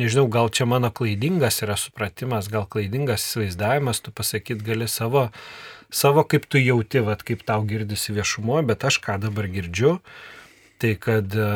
nežinau, 0.00 0.28
gal 0.32 0.52
čia 0.52 0.68
mano 0.68 0.92
klaidingas 0.92 1.62
yra 1.64 1.78
supratimas, 1.80 2.50
gal 2.52 2.68
klaidingas 2.68 3.24
įsivaizdavimas, 3.24 4.02
tu 4.04 4.12
pasakyt 4.12 4.62
gali 4.64 4.88
savo 4.88 5.28
savo 5.90 6.24
kaip 6.28 6.46
tu 6.48 6.60
jauti, 6.60 7.00
vat, 7.04 7.24
kaip 7.26 7.44
tau 7.48 7.64
girdisi 7.68 8.14
viešumoje, 8.16 8.66
bet 8.68 8.84
aš 8.88 9.00
ką 9.04 9.18
dabar 9.22 9.48
girdžiu, 9.52 9.98
tai 10.78 10.94
kad 11.00 11.34
e, 11.34 11.48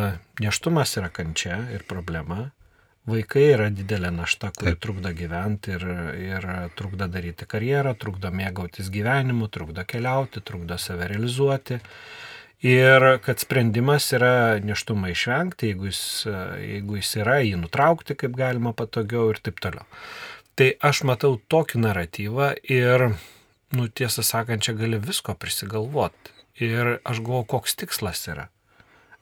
neštumas 0.43 0.97
yra 0.99 1.13
kančia 1.13 1.63
ir 1.75 1.87
problema. 1.89 2.51
Vaikai 3.03 3.49
yra 3.51 3.67
didelė 3.75 4.13
našta, 4.15 4.53
kuri 4.55 4.77
Taip. 4.77 4.83
trukdo 4.85 5.11
gyventi 5.19 5.73
ir, 5.75 5.85
ir 6.23 6.45
trukdo 6.79 7.09
daryti 7.11 7.49
karjerą, 7.51 7.97
trukdo 7.99 8.31
mėgautis 8.31 8.93
gyvenimu, 8.95 9.49
trukdo 9.51 9.83
keliauti, 9.83 10.43
trukdo 10.47 10.79
save 10.79 11.09
realizuoti. 11.11 11.81
Ir 12.63 13.19
kad 13.25 13.43
sprendimas 13.43 14.07
yra 14.15 14.61
neštumą 14.63 15.11
išvengti, 15.11 15.73
jeigu 15.73 15.89
jis, 15.91 16.03
jeigu 16.63 17.01
jis 17.01 17.11
yra, 17.19 17.41
jį 17.43 17.59
nutraukti 17.65 18.15
kaip 18.15 18.39
galima 18.39 18.71
patogiau 18.71 19.33
ir 19.35 19.43
taip 19.43 19.59
toliau. 19.59 19.83
Tai 20.55 20.69
aš 20.87 21.03
matau 21.09 21.41
tokį 21.51 21.83
naratyvą 21.83 22.53
ir 22.71 23.09
nu 23.77 23.89
tiesą 23.89 24.25
sakant, 24.27 24.65
čia 24.65 24.75
gali 24.79 25.01
visko 25.03 25.35
prisigalvoti. 25.39 26.35
Ir 26.61 26.99
aš 27.09 27.23
galvoju, 27.25 27.49
koks 27.49 27.79
tikslas 27.81 28.27
yra. 28.29 28.51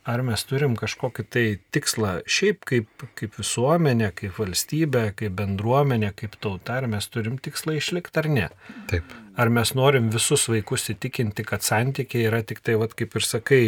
Ar 0.08 0.22
mes 0.24 0.42
turim 0.48 0.74
kažkokį 0.80 1.24
tai 1.28 1.44
tikslą 1.76 2.12
šiaip 2.24 2.64
kaip, 2.66 3.04
kaip 3.18 3.36
visuomenė, 3.36 4.08
kaip 4.16 4.38
valstybė, 4.40 5.10
kaip 5.18 5.34
bendruomenė, 5.38 6.14
kaip 6.16 6.38
tauta, 6.40 6.78
ar 6.80 6.88
mes 6.90 7.06
turim 7.12 7.36
tikslą 7.38 7.76
išlikti 7.78 8.22
ar 8.22 8.28
ne? 8.32 8.46
Taip. 8.90 9.12
Ar 9.40 9.52
mes 9.52 9.74
norim 9.76 10.08
visus 10.12 10.48
vaikus 10.50 10.88
įtikinti, 10.94 11.44
kad 11.46 11.62
santykiai 11.66 12.26
yra 12.32 12.40
tik 12.42 12.64
tai, 12.64 12.78
vat, 12.80 12.96
kaip 12.96 13.14
ir 13.14 13.26
sakai, 13.28 13.62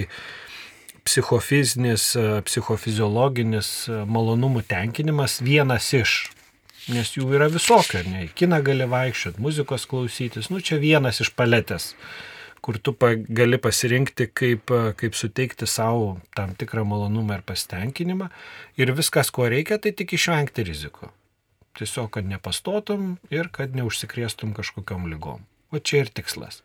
psichofizinis, 1.06 2.12
psichofiziologinis 2.48 3.72
malonumų 4.08 4.64
tenkinimas 4.70 5.40
vienas 5.44 5.92
iš 5.98 6.16
nes 6.90 7.14
jų 7.14 7.30
yra 7.36 7.48
visokio, 7.52 8.02
ne, 8.08 8.26
į 8.26 8.32
kiną 8.38 8.58
gali 8.66 8.86
vaikščioti, 8.90 9.42
muzikos 9.42 9.86
klausytis, 9.90 10.50
nu 10.50 10.62
čia 10.64 10.80
vienas 10.82 11.20
iš 11.22 11.30
paletės, 11.38 11.92
kur 12.62 12.78
tu 12.82 12.94
pa, 12.94 13.12
gali 13.14 13.58
pasirinkti, 13.62 14.28
kaip, 14.34 14.72
kaip 14.98 15.18
suteikti 15.18 15.68
savo 15.70 16.16
tam 16.36 16.56
tikrą 16.58 16.84
malonumą 16.88 17.38
ir 17.38 17.46
pasitenkinimą 17.46 18.30
ir 18.80 18.94
viskas, 18.98 19.30
ko 19.34 19.48
reikia, 19.50 19.78
tai 19.82 19.94
tik 19.98 20.14
išvengti 20.18 20.66
riziko. 20.66 21.12
Tiesiog, 21.78 22.10
kad 22.18 22.26
nepastotum 22.28 23.16
ir 23.32 23.48
kad 23.54 23.72
neužsikrėstum 23.78 24.52
kažkokiam 24.56 25.06
lygom. 25.08 25.46
O 25.72 25.80
čia 25.80 26.02
ir 26.02 26.10
tikslas. 26.12 26.60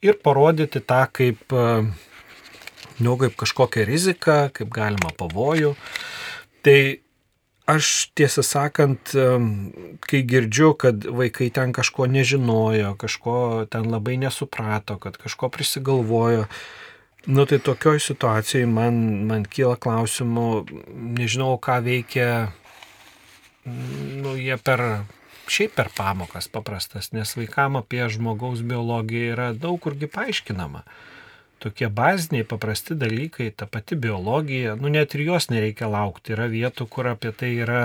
Ir 0.00 0.16
parodyti 0.24 0.80
tą 0.80 1.02
kaip, 1.12 1.52
nu, 1.52 3.16
kaip 3.20 3.36
kažkokią 3.36 3.84
riziką, 3.84 4.38
kaip 4.56 4.70
galima 4.72 5.12
pavojų. 5.18 5.74
Tai 6.64 6.78
aš 7.66 8.10
tiesą 8.14 8.44
sakant, 8.46 9.12
kai 10.06 10.22
girdžiu, 10.22 10.72
kad 10.78 11.04
vaikai 11.04 11.50
ten 11.54 11.74
kažko 11.74 12.06
nežinojo, 12.06 12.94
kažko 12.98 13.66
ten 13.70 13.90
labai 13.90 14.16
nesuprato, 14.22 14.98
kad 15.02 15.18
kažko 15.18 15.50
prisigalvojo, 15.50 16.46
nu 17.26 17.46
tai 17.46 17.58
tokioj 17.58 18.00
situacijai 18.00 18.68
man, 18.70 19.26
man 19.26 19.48
kyla 19.50 19.74
klausimų, 19.82 20.48
nežinau, 21.18 21.56
ką 21.58 21.80
veikia, 21.82 22.30
nu 23.66 24.36
jie 24.38 24.54
per, 24.62 24.84
šiaip 25.50 25.74
per 25.74 25.90
pamokas 25.96 26.46
paprastas, 26.46 27.10
nes 27.10 27.34
vaikam 27.34 27.82
apie 27.82 28.06
žmogaus 28.14 28.62
biologiją 28.62 29.34
yra 29.34 29.50
daug 29.58 29.82
kurgi 29.82 30.06
paaiškinama 30.06 30.86
tokie 31.62 31.88
baziniai, 31.92 32.46
paprasti 32.48 32.96
dalykai, 32.98 33.50
ta 33.56 33.66
pati 33.66 33.96
biologija, 33.96 34.76
nu 34.80 34.92
net 34.92 35.14
ir 35.16 35.26
jos 35.26 35.48
nereikia 35.52 35.88
laukti. 35.90 36.34
Yra 36.36 36.48
vietų, 36.52 36.88
kur 36.90 37.10
apie 37.12 37.32
tai 37.32 37.54
yra 37.64 37.84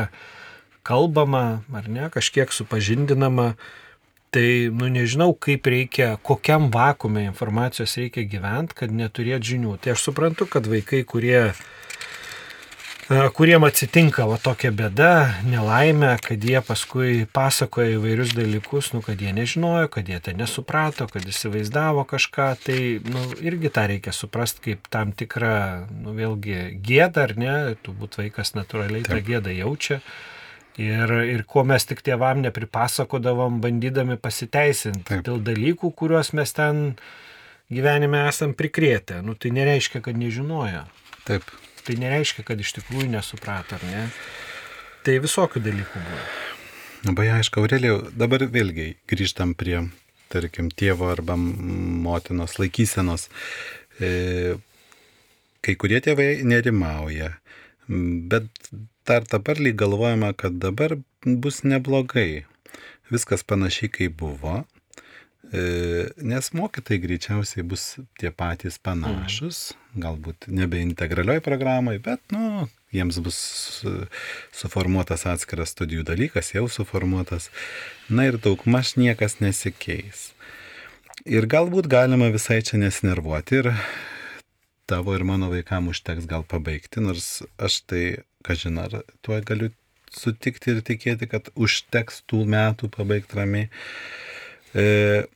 kalbama, 0.87 1.61
ar 1.73 1.87
ne, 1.89 2.09
kažkiek 2.13 2.51
supažindinama. 2.51 3.53
Tai, 4.31 4.47
nu, 4.71 4.87
nežinau, 4.87 5.33
kaip 5.35 5.65
reikia, 5.67 6.13
kokiam 6.23 6.69
vakume 6.71 7.25
informacijos 7.27 7.97
reikia 7.99 8.23
gyventi, 8.31 8.77
kad 8.79 8.93
neturėt 8.95 9.43
žinių. 9.43 9.75
Tai 9.83 9.91
aš 9.91 10.05
suprantu, 10.07 10.47
kad 10.47 10.69
vaikai, 10.71 11.01
kurie 11.03 11.49
kuriem 13.11 13.65
atsitinka 13.67 14.23
va 14.29 14.37
tokia 14.39 14.69
bėda, 14.71 15.43
nelaimė, 15.43 16.13
kad 16.23 16.43
jie 16.47 16.61
paskui 16.63 17.25
pasakoja 17.33 17.97
įvairius 17.97 18.31
dalykus, 18.37 18.91
nu, 18.95 19.01
kad 19.03 19.19
jie 19.19 19.33
nežinojo, 19.35 19.89
kad 19.91 20.07
jie 20.07 20.19
tai 20.23 20.33
nesuprato, 20.39 21.07
kad 21.11 21.25
įsivaizdavo 21.27 22.05
kažką, 22.07 22.47
tai 22.63 22.77
nu, 23.03 23.23
irgi 23.43 23.71
tą 23.73 23.83
reikia 23.91 24.13
suprasti 24.15 24.63
kaip 24.69 24.87
tam 24.93 25.11
tikrą, 25.17 25.55
nu, 25.91 26.13
vėlgi 26.15 26.77
gėdą, 26.79 27.25
ar 27.27 27.33
ne, 27.41 27.55
turbūt 27.83 28.15
vaikas 28.21 28.55
natūraliai 28.55 29.03
Taip. 29.03 29.11
tą 29.11 29.25
gėdą 29.27 29.55
jaučia. 29.59 29.99
Ir, 30.79 31.11
ir 31.27 31.43
ko 31.43 31.65
mes 31.67 31.83
tik 31.83 31.99
tėvam 32.05 32.39
nepripasakodavom, 32.45 33.59
bandydami 33.65 34.15
pasiteisinti 34.21 35.03
Taip. 35.09 35.25
dėl 35.27 35.41
dalykų, 35.51 35.91
kuriuos 35.99 36.31
mes 36.37 36.55
ten 36.55 36.85
gyvenime 37.67 38.23
esam 38.29 38.55
prikrėtę. 38.55 39.19
Nu, 39.25 39.35
tai 39.35 39.51
nereiškia, 39.57 39.99
kad 40.05 40.15
nežinojo. 40.15 40.85
Taip 41.27 41.51
tai 41.85 41.97
nereiškia, 42.01 42.45
kad 42.47 42.61
iš 42.61 42.75
tikrųjų 42.79 43.09
nesuprato, 43.11 43.77
ar 43.77 43.85
ne? 43.89 44.05
Tai 45.05 45.17
visokių 45.23 45.63
dalykų 45.65 46.01
buvo. 46.05 46.25
Labai 47.07 47.31
aišku, 47.33 47.63
Aurelijau, 47.63 47.97
dabar 48.13 48.45
vėlgi 48.53 48.91
grįžtam 49.09 49.55
prie, 49.57 49.79
tarkim, 50.29 50.69
tėvo 50.69 51.07
arba 51.09 51.33
motinos 51.39 52.59
laikysenos. 52.61 53.25
E, 53.97 54.11
kai 55.65 55.73
kurie 55.81 55.97
tėvai 56.05 56.43
nerimauja, 56.45 57.31
bet 57.89 58.69
dar 59.09 59.25
dabar 59.31 59.57
lyg 59.57 59.79
galvojama, 59.81 60.35
kad 60.37 60.61
dabar 60.61 60.99
bus 61.25 61.63
neblogai. 61.65 62.45
Viskas 63.11 63.41
panašiai 63.43 63.89
kaip 63.91 64.13
buvo, 64.21 64.61
nes 65.49 66.51
mokytojai 66.53 67.01
greičiausiai 67.01 67.65
bus 67.67 67.85
tie 68.21 68.29
patys 68.31 68.77
panašus, 68.79 69.73
galbūt 69.99 70.47
nebe 70.53 70.79
integralioj 70.83 71.41
programai, 71.43 71.97
bet, 72.03 72.21
nu, 72.31 72.67
jiems 72.93 73.19
bus 73.23 73.39
suformuotas 74.55 75.25
atskiras 75.27 75.73
studijų 75.75 76.05
dalykas, 76.07 76.53
jau 76.53 76.67
suformuotas. 76.71 77.49
Na 78.09 78.29
ir 78.29 78.37
daugmaž 78.41 78.95
niekas 79.01 79.39
nesikeis. 79.41 80.31
Ir 81.25 81.45
galbūt 81.49 81.89
galima 81.91 82.31
visai 82.33 82.61
čia 82.65 82.79
nesnervuoti 82.81 83.61
ir 83.61 83.73
tavo 84.89 85.13
ir 85.15 85.23
mano 85.23 85.51
vaikam 85.51 85.91
užteks 85.91 86.25
gal 86.27 86.43
pabaigti, 86.47 87.03
nors 87.03 87.43
aš 87.61 87.81
tai, 87.87 88.03
kažin 88.43 88.79
ar 88.81 89.01
tuo 89.23 89.37
galiu 89.45 89.69
sutikti 90.11 90.75
ir 90.75 90.81
tikėti, 90.83 91.29
kad 91.31 91.47
užteks 91.55 92.23
tų 92.27 92.43
metų 92.49 92.89
pabaigti 92.91 93.39
ramiai. 93.39 93.69
E, 94.71 94.83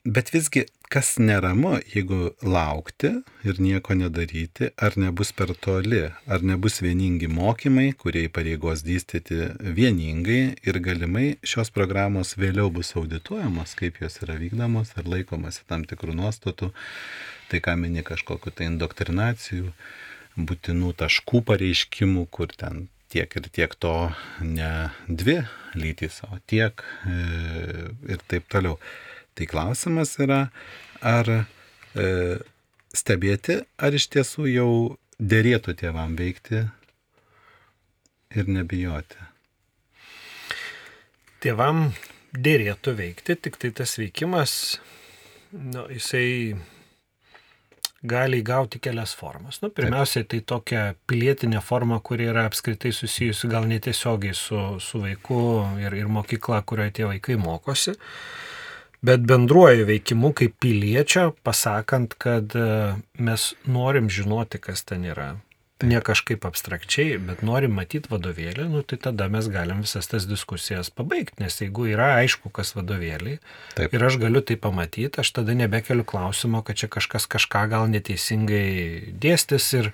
bet 0.08 0.30
visgi, 0.32 0.64
kas 0.88 1.16
neramu, 1.20 1.74
jeigu 1.92 2.30
laukti 2.46 3.10
ir 3.44 3.60
nieko 3.60 3.98
nedaryti, 3.98 4.70
ar 4.80 4.96
nebus 5.02 5.34
per 5.36 5.52
toli, 5.60 6.06
ar 6.32 6.46
nebus 6.46 6.80
vieningi 6.86 7.28
mokymai, 7.28 7.90
kurie 8.00 8.30
pareigos 8.32 8.86
dystyti 8.86 9.50
vieningai 9.60 10.56
ir 10.64 10.80
galimai 10.80 11.36
šios 11.44 11.74
programos 11.76 12.36
vėliau 12.40 12.72
bus 12.72 12.94
audituojamos, 12.96 13.76
kaip 13.76 14.00
jos 14.04 14.22
yra 14.24 14.38
vykdomos, 14.40 14.94
ar 14.96 15.10
laikomasi 15.10 15.66
tam 15.68 15.84
tikrų 15.90 16.16
nuostatų, 16.16 16.72
tai 17.52 17.60
ką 17.66 17.76
mini 17.82 18.06
kažkokiu 18.08 18.56
tai 18.56 18.70
indoktrinacijų, 18.72 19.74
būtinų 20.36 20.94
taškų 21.02 21.44
pareiškimų, 21.50 22.28
kur 22.32 22.56
ten 22.56 22.88
tiek 23.12 23.36
ir 23.36 23.52
tiek 23.52 23.76
to 23.80 23.96
ne 24.44 24.72
dvi 25.08 25.42
lytys, 25.76 26.22
o 26.28 26.40
tiek 26.48 26.84
e, 27.04 27.20
ir 28.16 28.24
taip 28.32 28.48
toliau. 28.52 28.80
Tai 29.36 29.46
klausimas 29.52 30.14
yra, 30.24 30.46
ar 31.04 31.30
e, 31.36 32.06
stebėti, 32.96 33.60
ar 33.76 33.96
iš 33.98 34.08
tiesų 34.14 34.48
jau 34.48 34.70
dėrėtų 35.20 35.76
tėvam 35.82 36.16
veikti 36.16 36.62
ir 38.36 38.52
nebijoti. 38.52 39.20
Tėvam 41.44 41.90
dėrėtų 42.32 42.96
veikti, 42.96 43.36
tik 43.36 43.60
tai 43.60 43.74
tas 43.76 43.98
veikimas, 44.00 44.80
nu, 45.52 45.84
jisai 45.92 46.56
gali 48.08 48.40
įgauti 48.40 48.80
kelias 48.80 49.18
formas. 49.20 49.60
Nu, 49.60 49.68
pirmiausia, 49.68 50.24
tai 50.24 50.40
tokia 50.48 50.88
pilietinė 51.10 51.60
forma, 51.60 52.00
kuri 52.00 52.32
yra 52.32 52.48
apskritai 52.48 52.96
susijusi 52.96 53.52
gal 53.52 53.68
netiesiogiai 53.68 54.36
su, 54.38 54.64
su 54.80 55.04
vaiku 55.04 55.44
ir, 55.84 56.00
ir 56.00 56.08
mokykla, 56.08 56.64
kurioje 56.64 57.02
tie 57.02 57.10
vaikai 57.12 57.36
mokosi. 57.42 58.00
Uh, 58.00 58.52
bet 59.06 59.26
bendruoju 59.30 59.86
veikimu 59.86 60.32
kaip 60.38 60.56
piliečio, 60.60 61.32
pasakant, 61.46 62.16
kad 62.18 62.56
e, 62.58 62.96
mes 63.18 63.52
norim 63.70 64.10
žinoti, 64.10 64.62
kas 64.62 64.86
ten 64.88 65.06
yra. 65.06 65.36
Ne 65.84 66.00
kažkaip 66.00 66.46
abstrakčiai, 66.48 67.18
bet 67.20 67.42
norim 67.44 67.74
matyti 67.76 68.08
vadovėlį, 68.10 68.70
nu, 68.72 68.82
tai 68.88 68.96
tada 69.08 69.28
mes 69.32 69.50
galim 69.52 69.82
visas 69.84 70.08
tas 70.08 70.24
diskusijas 70.30 70.88
pabaigti, 70.88 71.42
nes 71.44 71.60
jeigu 71.60 71.90
yra 71.92 72.14
aišku, 72.22 72.50
kas 72.56 72.72
vadovėlį 72.78 73.36
Taip. 73.76 73.92
ir 73.92 74.06
aš 74.08 74.16
galiu 74.22 74.40
tai 74.40 74.56
pamatyti, 74.56 75.20
aš 75.20 75.34
tada 75.36 75.58
nebekeliu 75.58 76.08
klausimo, 76.08 76.64
kad 76.64 76.80
čia 76.80 76.88
kažkas 76.96 77.28
kažką 77.28 77.66
gal 77.76 77.92
neteisingai 77.92 79.12
dėstis 79.20 79.68
ir, 79.76 79.92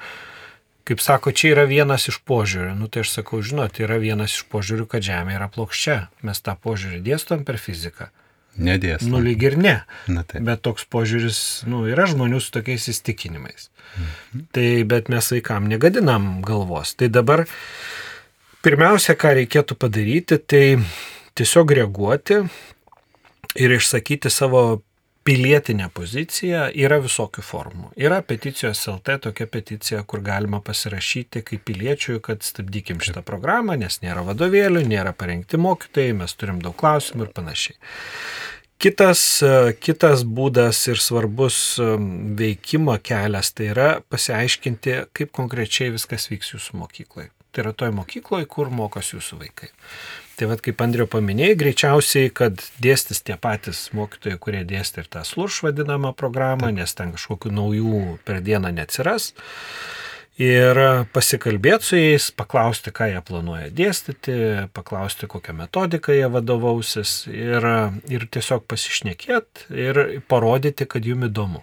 kaip 0.86 1.02
sako, 1.02 1.34
čia 1.34 1.56
yra 1.56 1.66
vienas 1.66 2.06
iš 2.14 2.22
požiūrių. 2.30 2.78
Nu, 2.78 2.86
tai 2.86 3.02
aš 3.02 3.18
sakau, 3.18 3.42
žinot, 3.42 3.82
yra 3.82 3.98
vienas 4.02 4.38
iš 4.38 4.46
požiūrių, 4.54 4.86
kad 4.94 5.10
Žemė 5.10 5.40
yra 5.42 5.50
plokščia. 5.50 5.98
Mes 6.22 6.46
tą 6.46 6.54
požiūrį 6.62 7.02
dėstom 7.10 7.42
per 7.48 7.58
fiziką. 7.58 8.14
Nedės. 8.60 9.06
Nu, 9.08 9.22
lyg 9.24 9.44
ir 9.48 9.56
ne. 9.60 9.78
Na, 10.12 10.26
taip. 10.28 10.44
bet 10.44 10.62
toks 10.66 10.84
požiūris, 10.92 11.40
nu, 11.72 11.86
yra 11.88 12.08
žmonių 12.10 12.42
su 12.44 12.52
tokiais 12.52 12.90
įstikinimais. 12.92 13.70
Mhm. 13.96 14.44
Tai, 14.56 14.68
bet 14.92 15.12
mes 15.14 15.32
vaikam 15.36 15.70
negadinam 15.72 16.42
galvos. 16.46 16.94
Tai 17.00 17.08
dabar 17.14 17.46
pirmiausia, 18.66 19.16
ką 19.16 19.36
reikėtų 19.40 19.78
padaryti, 19.80 20.38
tai 20.44 20.66
tiesiog 21.40 21.72
reaguoti 21.80 22.42
ir 23.56 23.78
išsakyti 23.78 24.32
savo 24.32 24.82
pilietinę 25.28 25.90
poziciją 25.94 26.68
yra 26.74 26.98
visokių 27.04 27.44
formų. 27.46 27.92
Yra 28.00 28.22
peticijos 28.26 28.82
LT 28.90 29.18
tokia 29.28 29.48
peticija, 29.52 30.04
kur 30.04 30.24
galima 30.26 30.62
pasirašyti 30.66 31.44
kaip 31.46 31.66
piliečiui, 31.68 32.20
kad 32.26 32.46
stabdykim 32.46 33.02
šitą 33.04 33.24
programą, 33.26 33.78
nes 33.80 34.02
nėra 34.02 34.26
vadovėlių, 34.28 34.86
nėra 34.90 35.14
parengti 35.18 35.60
mokytojai, 35.62 36.16
mes 36.24 36.34
turim 36.38 36.62
daug 36.64 36.78
klausimų 36.78 37.28
ir 37.28 37.36
panašiai. 37.38 37.78
Kitas, 38.82 39.22
kitas 39.78 40.24
būdas 40.26 40.80
ir 40.90 40.98
svarbus 40.98 41.58
e, 41.78 41.86
veikimo 42.40 42.96
kelias 43.06 43.52
tai 43.54 43.68
yra 43.76 43.90
pasiaiškinti, 44.10 44.96
kaip 45.14 45.30
konkrečiai 45.38 45.92
viskas 45.94 46.26
vyks 46.32 46.56
jūsų 46.56 46.80
mokykloje. 46.80 47.30
Tai 47.54 47.62
yra 47.62 47.76
toje 47.78 47.94
mokykloje, 47.94 48.48
kur 48.50 48.72
mokosi 48.74 49.20
jūsų 49.20 49.38
vaikai. 49.44 49.70
Tai 50.42 50.48
vad 50.50 50.62
kaip 50.66 50.80
Andriu 50.82 51.06
paminėjai, 51.06 51.54
greičiausiai, 51.54 52.30
kad 52.34 52.64
dėstis 52.82 53.20
tie 53.22 53.36
patys 53.38 53.84
mokytojai, 53.94 54.40
kurie 54.42 54.62
dėstė 54.66 55.04
ir 55.04 55.10
tą 55.14 55.22
slurš 55.22 55.60
vadinamą 55.68 56.16
programą, 56.18 56.72
nes 56.74 56.96
ten 56.98 57.12
kažkokių 57.14 57.52
naujų 57.54 58.00
per 58.26 58.40
dieną 58.42 58.72
neatsiras 58.74 59.28
ir 60.42 60.80
pasikalbėti 61.14 61.86
su 61.86 62.00
jais, 62.00 62.32
paklausti, 62.34 62.90
ką 62.90 63.12
jie 63.12 63.22
planuoja 63.28 63.68
dėstyti, 63.70 64.38
paklausti, 64.74 65.30
kokią 65.30 65.54
metodiką 65.60 66.16
jie 66.18 66.32
vadovausis 66.34 67.12
ir, 67.30 67.68
ir 68.10 68.26
tiesiog 68.34 68.66
pasišnekėti 68.66 69.68
ir 69.78 70.02
parodyti, 70.26 70.88
kad 70.90 71.06
jums 71.06 71.30
įdomu. 71.30 71.62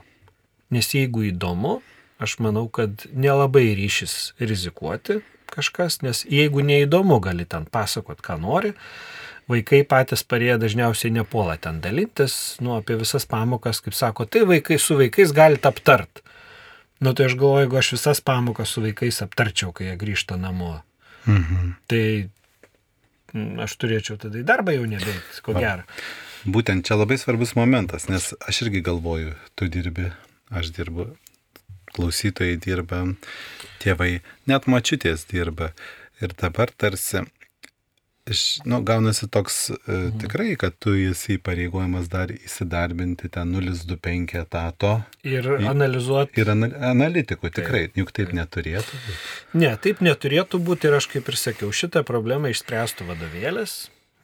Nes 0.70 0.92
jeigu 0.94 1.26
įdomu, 1.32 1.80
aš 2.22 2.38
manau, 2.46 2.68
kad 2.70 3.08
nelabai 3.10 3.72
ryšys 3.74 4.38
rizikuoti 4.38 5.18
kažkas, 5.52 6.00
nes 6.04 6.24
jeigu 6.28 6.62
neįdomu, 6.64 7.20
gali 7.24 7.46
ten 7.48 7.66
pasakot, 7.70 8.20
ką 8.24 8.38
nori. 8.42 8.74
Vaikai 9.48 9.80
patys 9.88 10.26
parėję 10.28 10.58
dažniausiai 10.60 11.12
nepuola 11.14 11.56
ten 11.56 11.78
dalintis, 11.80 12.58
nu, 12.60 12.74
apie 12.76 12.98
visas 13.00 13.24
pamokas, 13.28 13.80
kaip 13.80 13.96
sako, 13.96 14.26
tai 14.28 14.42
vaikai 14.48 14.76
su 14.82 14.98
vaikais 14.98 15.32
galite 15.36 15.70
aptart. 15.70 16.20
Nu 17.00 17.14
tai 17.14 17.28
aš 17.30 17.36
galvoju, 17.38 17.64
jeigu 17.64 17.78
aš 17.80 17.92
visas 17.94 18.20
pamokas 18.20 18.74
su 18.74 18.82
vaikais 18.84 19.22
aptarčiau, 19.24 19.72
kai 19.72 19.88
jie 19.88 19.96
grįžta 20.00 20.36
namo, 20.36 20.74
mhm. 21.24 21.70
tai 21.88 22.04
mm, 23.32 23.62
aš 23.64 23.76
turėčiau 23.80 24.18
tada 24.20 24.40
į 24.40 24.44
darbą 24.48 24.74
jau 24.76 24.84
nebeiti, 24.90 25.40
ko 25.46 25.56
gero. 25.56 25.86
Būtent 26.48 26.86
čia 26.86 26.98
labai 26.98 27.16
svarbus 27.20 27.54
momentas, 27.58 28.06
nes 28.12 28.30
aš 28.38 28.62
irgi 28.66 28.84
galvoju, 28.84 29.32
tu 29.58 29.70
dirbi, 29.72 30.10
aš 30.54 30.74
dirbu, 30.76 31.08
klausytojai 31.98 32.56
dirba, 32.62 33.04
tėvai, 33.82 34.20
net 34.50 34.70
mačiutės 34.70 35.26
dirba. 35.28 35.74
Ir 36.22 36.32
dabar 36.38 36.72
tarsi 36.74 37.26
nu, 38.64 38.80
gaunasi 38.82 39.28
toks 39.28 39.70
e, 39.70 39.74
tikrai, 40.20 40.56
kad 40.60 40.76
tu 40.82 40.94
esi 40.98 41.36
įpareigojamas 41.38 42.08
dar 42.12 42.32
įsidarbinti 42.34 43.30
ten 43.32 43.52
025 43.54 44.36
etato. 44.42 44.94
Ir 45.26 45.48
analizuoti. 45.58 46.40
Ir 46.42 46.52
ana, 46.52 46.70
analitikų 46.92 47.52
tikrai, 47.60 47.86
taip, 47.88 48.00
juk 48.02 48.12
taip, 48.12 48.30
taip 48.30 48.38
neturėtų. 48.40 49.02
Ne, 49.60 49.72
taip 49.80 50.02
neturėtų 50.04 50.60
būti 50.64 50.90
ir 50.90 50.98
aš 51.00 51.10
kaip 51.14 51.30
ir 51.32 51.40
sakiau, 51.40 51.72
šitą 51.72 52.04
problemą 52.08 52.52
išspręstų 52.52 53.08
vadovėlis, 53.12 53.78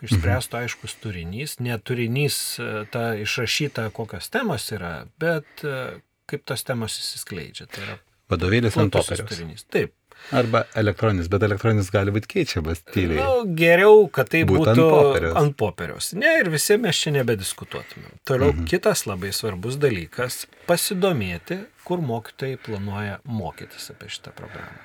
išspręstų 0.05 0.59
Mhm. 0.59 0.65
aiškus 0.65 0.97
turinys, 1.01 1.59
ne 1.61 1.79
turinys 1.79 2.59
e, 2.59 2.73
ta 2.91 3.15
išrašyta, 3.17 3.89
kokios 3.95 4.29
temos 4.29 4.69
yra, 4.75 5.07
bet 5.19 5.65
e, 5.65 6.01
kaip 6.31 6.45
tos 6.49 6.65
temos 6.67 6.97
įsiskleidžia. 7.01 7.69
Tai 7.71 7.87
yra 7.87 7.99
Vadovėlis 8.33 8.79
ant 8.81 8.93
popieriaus. 8.95 9.29
turinys. 9.29 9.67
Taip. 9.73 9.93
Arba 10.33 10.63
elektroninis, 10.81 11.27
bet 11.29 11.43
elektroninis 11.45 11.91
gali 11.93 12.13
būti 12.15 12.31
keičiamas 12.31 12.81
tyliai. 12.95 13.19
Nu, 13.21 13.51
geriau, 13.59 14.07
kad 14.09 14.31
tai 14.33 14.41
Būtų 14.49 14.63
būtų 14.63 14.71
ant 14.73 14.95
popieriaus. 14.95 15.37
ant 15.41 15.57
popieriaus. 15.61 16.09
Ne, 16.17 16.31
ir 16.41 16.49
visi 16.55 16.79
mes 16.81 16.97
čia 16.97 17.13
nebediskutuotumėm. 17.19 18.15
Toliau 18.25 18.55
mhm. 18.55 18.65
kitas 18.71 19.05
labai 19.11 19.35
svarbus 19.37 19.77
dalykas- 19.83 20.47
pasidomėti, 20.71 21.61
kur 21.85 22.01
mokytojai 22.01 22.57
planuoja 22.57 23.19
mokytis 23.25 23.91
apie 23.93 24.09
šitą 24.09 24.33
programą. 24.33 24.81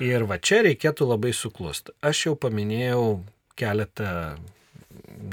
Ir 0.00 0.24
va 0.24 0.38
čia 0.38 0.62
reikėtų 0.64 1.08
labai 1.08 1.34
suklusti. 1.36 1.92
Aš 2.04 2.26
jau 2.26 2.34
paminėjau 2.40 3.22
keletą 3.56 4.38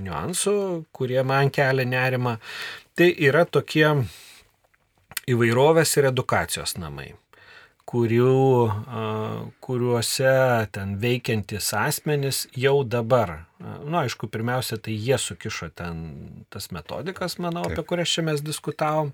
niuansų, 0.04 0.86
kurie 0.92 1.24
man 1.24 1.50
kelia 1.50 1.86
nerimą. 1.88 2.38
Tai 2.96 3.08
yra 3.24 3.46
tokie 3.46 3.88
įvairovės 5.30 5.98
ir 6.00 6.10
edukacijos 6.12 6.78
namai 6.82 7.14
kurių, 7.90 8.44
kuriuose 9.64 10.36
ten 10.74 10.96
veikiantis 11.02 11.72
asmenys 11.78 12.46
jau 12.58 12.78
dabar, 12.88 13.34
a, 13.60 13.76
nu 13.84 14.00
aišku, 14.00 14.30
pirmiausia, 14.32 14.80
tai 14.82 14.96
jie 14.96 15.20
sukišo 15.20 15.70
ten 15.76 16.00
tas 16.54 16.72
metodikas, 16.76 17.38
manau, 17.44 17.66
Taip. 17.68 17.76
apie 17.76 17.88
kurias 17.92 18.14
čia 18.16 18.24
mes 18.30 18.44
diskutavom, 18.46 19.12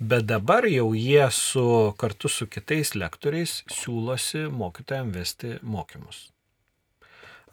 bet 0.00 0.26
dabar 0.30 0.66
jau 0.70 0.90
jie 0.96 1.28
su, 1.34 1.66
kartu 2.00 2.32
su 2.32 2.48
kitais 2.48 2.94
lektoriais 2.96 3.60
siūlosi 3.76 4.48
mokytojams 4.50 5.14
vesti 5.14 5.54
mokymus. 5.62 6.28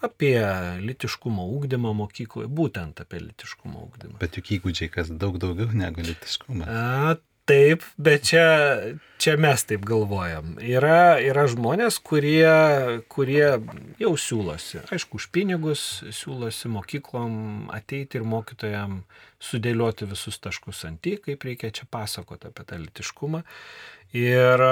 Apie 0.04 0.38
litiškumo 0.84 1.46
ūkdymą 1.56 1.94
mokykloje, 1.98 2.50
būtent 2.52 3.00
apie 3.02 3.22
litiškumo 3.24 3.86
ūkdymą. 3.88 4.20
Bet 4.22 4.38
juk 4.38 4.52
įgūdžiai 4.60 4.92
kas 4.94 5.10
daug 5.10 5.40
daugiau 5.42 5.72
negu 5.74 6.04
litiškumas. 6.06 6.68
A, 6.70 7.16
taip, 7.50 7.84
bet 8.02 8.26
čia, 8.30 8.46
čia 9.22 9.36
mes 9.42 9.64
taip 9.70 9.86
galvojam. 9.88 10.56
Yra, 10.62 11.18
yra 11.22 11.46
žmonės, 11.52 12.00
kurie, 12.06 12.50
kurie 13.12 13.46
jau 14.02 14.14
siūlosi, 14.20 14.82
aišku, 14.90 15.20
už 15.22 15.30
pinigus 15.36 15.84
siūlosi 16.10 16.72
mokyklom 16.74 17.70
ateiti 17.76 18.20
ir 18.20 18.26
mokytojam 18.28 19.04
sudėlioti 19.42 20.10
visus 20.10 20.42
taškus 20.42 20.86
ant 20.90 21.06
į, 21.06 21.20
kaip 21.28 21.46
reikia 21.46 21.74
čia 21.76 21.88
pasakoti 21.92 22.50
apie 22.50 22.66
tą 22.66 22.82
litiškumą. 22.82 23.46
Ir 24.16 24.66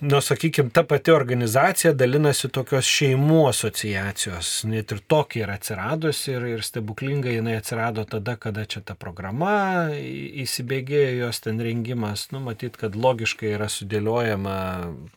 Nu, 0.00 0.20
sakykime, 0.20 0.70
ta 0.72 0.82
pati 0.82 1.12
organizacija 1.12 1.90
dalinasi 1.92 2.48
tokios 2.48 2.88
šeimų 2.88 3.42
asociacijos, 3.50 4.62
net 4.64 4.94
ir 4.94 5.02
tokia 5.12 5.42
yra 5.44 5.58
atsiradusi 5.60 6.30
ir, 6.32 6.46
ir 6.54 6.62
stebuklingai 6.64 7.34
jinai 7.34 7.58
atsirado 7.58 8.06
tada, 8.08 8.38
kada 8.40 8.64
čia 8.64 8.80
ta 8.80 8.96
programa 8.96 9.90
įsibėgėjo, 9.92 11.26
jos 11.26 11.42
ten 11.44 11.60
rengimas, 11.60 12.30
nu, 12.32 12.40
matyt, 12.46 12.78
kad 12.80 12.96
logiškai 12.96 13.52
yra 13.58 13.68
sudėliojama 13.72 14.56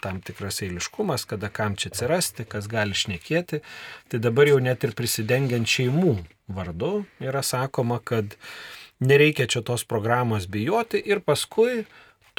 tam 0.03 0.19
tikras 0.19 0.59
eiliškumas, 0.67 1.23
kada 1.29 1.47
kam 1.47 1.79
čia 1.79 1.93
atsirasti, 1.93 2.43
kas 2.49 2.67
gali 2.67 2.99
šnekėti, 2.99 3.61
tai 4.11 4.19
dabar 4.19 4.51
jau 4.51 4.59
net 4.59 4.83
ir 4.83 4.97
prisidengiant 4.99 5.69
šeimų 5.77 6.17
vardu 6.51 7.05
yra 7.23 7.45
sakoma, 7.45 8.01
kad 8.03 8.35
nereikia 8.99 9.47
čia 9.47 9.63
tos 9.63 9.87
programos 9.87 10.51
bijoti 10.51 10.99
ir 10.99 11.23
paskui 11.23 11.85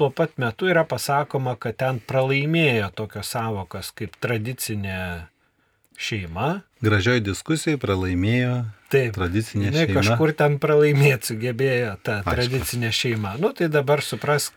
tuo 0.00 0.08
pat 0.16 0.32
metu 0.40 0.70
yra 0.72 0.86
pasakoma, 0.88 1.58
kad 1.60 1.76
ten 1.76 2.00
pralaimėjo 2.08 2.88
tokios 2.96 3.28
savokas 3.36 3.92
kaip 3.92 4.16
tradicinė 4.24 4.96
šeima. 6.00 6.62
Gražioj 6.80 7.20
diskusijai 7.20 7.76
pralaimėjo 7.80 8.54
Taip, 8.90 9.12
tradicinė 9.18 9.68
jinai 9.68 9.84
šeima. 9.84 10.00
kažkur 10.00 10.32
ten 10.38 10.56
pralaimėti 10.62 11.34
sugebėjo 11.34 11.96
ta 12.02 12.20
Aišku. 12.22 12.32
tradicinė 12.32 12.92
šeima. 12.96 13.34
Nu 13.42 13.52
tai 13.52 13.68
dabar 13.68 14.00
suprask, 14.02 14.56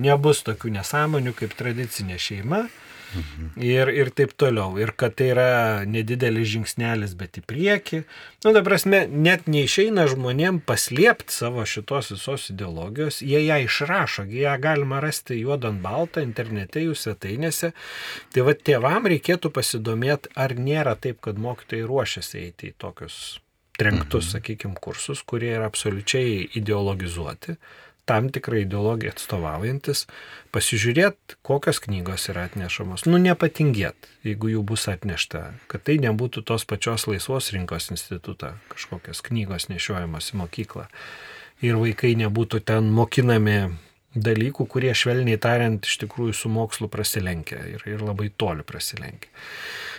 nebus 0.00 0.40
tokių 0.46 0.72
nesąmonių 0.78 1.34
kaip 1.36 1.52
tradicinė 1.58 2.16
šeima. 2.18 2.64
Mhm. 3.14 3.50
Ir, 3.64 3.88
ir 3.88 4.10
taip 4.12 4.34
toliau. 4.36 4.76
Ir 4.80 4.92
kad 4.98 5.16
tai 5.18 5.30
yra 5.32 5.48
nedidelis 5.88 6.50
žingsnelis, 6.52 7.14
bet 7.18 7.40
į 7.40 7.44
priekį. 7.48 8.02
Nu, 8.44 8.52
ta 8.52 8.62
prasme, 8.66 9.02
net 9.08 9.48
neišeina 9.50 10.04
žmonėm 10.12 10.60
paslėpti 10.68 11.34
savo 11.34 11.64
šitos 11.68 12.12
visos 12.14 12.48
ideologijos. 12.52 13.22
Jie 13.24 13.40
ją 13.46 13.58
išrašo, 13.64 14.28
ją 14.28 14.54
galima 14.62 15.00
rasti 15.04 15.40
juodant 15.40 15.82
baltą 15.84 16.24
internete, 16.26 16.84
jų 16.84 16.94
svetainėse. 16.98 17.72
Tai 18.34 18.46
va, 18.46 18.54
tėvam 18.54 19.08
reikėtų 19.14 19.52
pasidomėti, 19.54 20.34
ar 20.36 20.56
nėra 20.58 20.96
taip, 21.00 21.22
kad 21.24 21.40
mokytojai 21.40 21.88
ruošiasi 21.88 22.42
eiti 22.44 22.72
į 22.72 22.78
tokius 22.78 23.38
trenktus, 23.78 24.26
mhm. 24.26 24.32
sakykime, 24.34 24.78
kursus, 24.82 25.22
kurie 25.22 25.52
yra 25.54 25.68
absoliučiai 25.70 26.48
ideologizuoti 26.58 27.54
tam 28.08 28.30
tikrą 28.32 28.62
ideologiją 28.64 29.12
atstovaujantis, 29.14 30.06
pasižiūrėt, 30.54 31.36
kokios 31.46 31.80
knygos 31.84 32.28
yra 32.32 32.46
atnešamos. 32.48 33.04
Nu, 33.08 33.20
nepatingėt, 33.22 34.08
jeigu 34.26 34.52
jų 34.54 34.62
bus 34.70 34.88
atnešta, 34.90 35.42
kad 35.68 35.84
tai 35.84 35.98
nebūtų 36.02 36.44
tos 36.48 36.64
pačios 36.68 37.04
laisvos 37.10 37.52
rinkos 37.54 37.90
institutą, 37.92 38.54
kažkokios 38.72 39.20
knygos 39.28 39.68
nešiojamos 39.72 40.32
į 40.32 40.40
mokyklą. 40.42 40.88
Ir 41.64 41.76
vaikai 41.76 42.14
nebūtų 42.16 42.62
ten 42.70 42.88
mokinami 42.94 43.58
dalykų, 44.16 44.66
kurie 44.70 44.94
švelniai 44.96 45.38
tariant 45.42 45.84
iš 45.84 45.98
tikrųjų 46.04 46.36
su 46.36 46.50
mokslu 46.52 46.88
prasilenkia 46.90 47.60
ir, 47.74 47.84
ir 47.86 48.02
labai 48.04 48.30
toli 48.30 48.64
prasilenkia. 48.66 49.30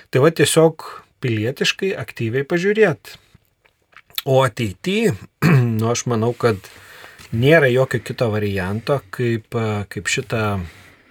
Tai 0.09 0.23
va 0.25 0.33
tiesiog 0.33 0.85
pilietiškai 1.21 1.93
aktyviai 1.99 2.47
pažiūrėt. 2.47 3.17
O 4.25 4.41
ateityje, 4.43 5.13
nu 5.79 5.91
aš 5.91 6.07
manau, 6.09 6.33
kad 6.33 6.57
nėra 7.35 7.69
jokio 7.71 8.01
kito 8.03 8.29
varianto, 8.33 8.99
kaip, 9.13 9.55
kaip 9.89 10.09
šitą 10.09 10.43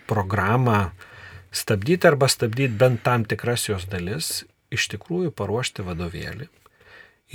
programą 0.08 0.90
stabdyti 1.54 2.08
arba 2.08 2.28
stabdyti 2.28 2.74
bent 2.78 3.02
tam 3.06 3.24
tikras 3.28 3.68
jos 3.68 3.86
dalis, 3.90 4.44
iš 4.74 4.88
tikrųjų 4.94 5.32
paruošti 5.36 5.84
vadovėlį. 5.86 6.48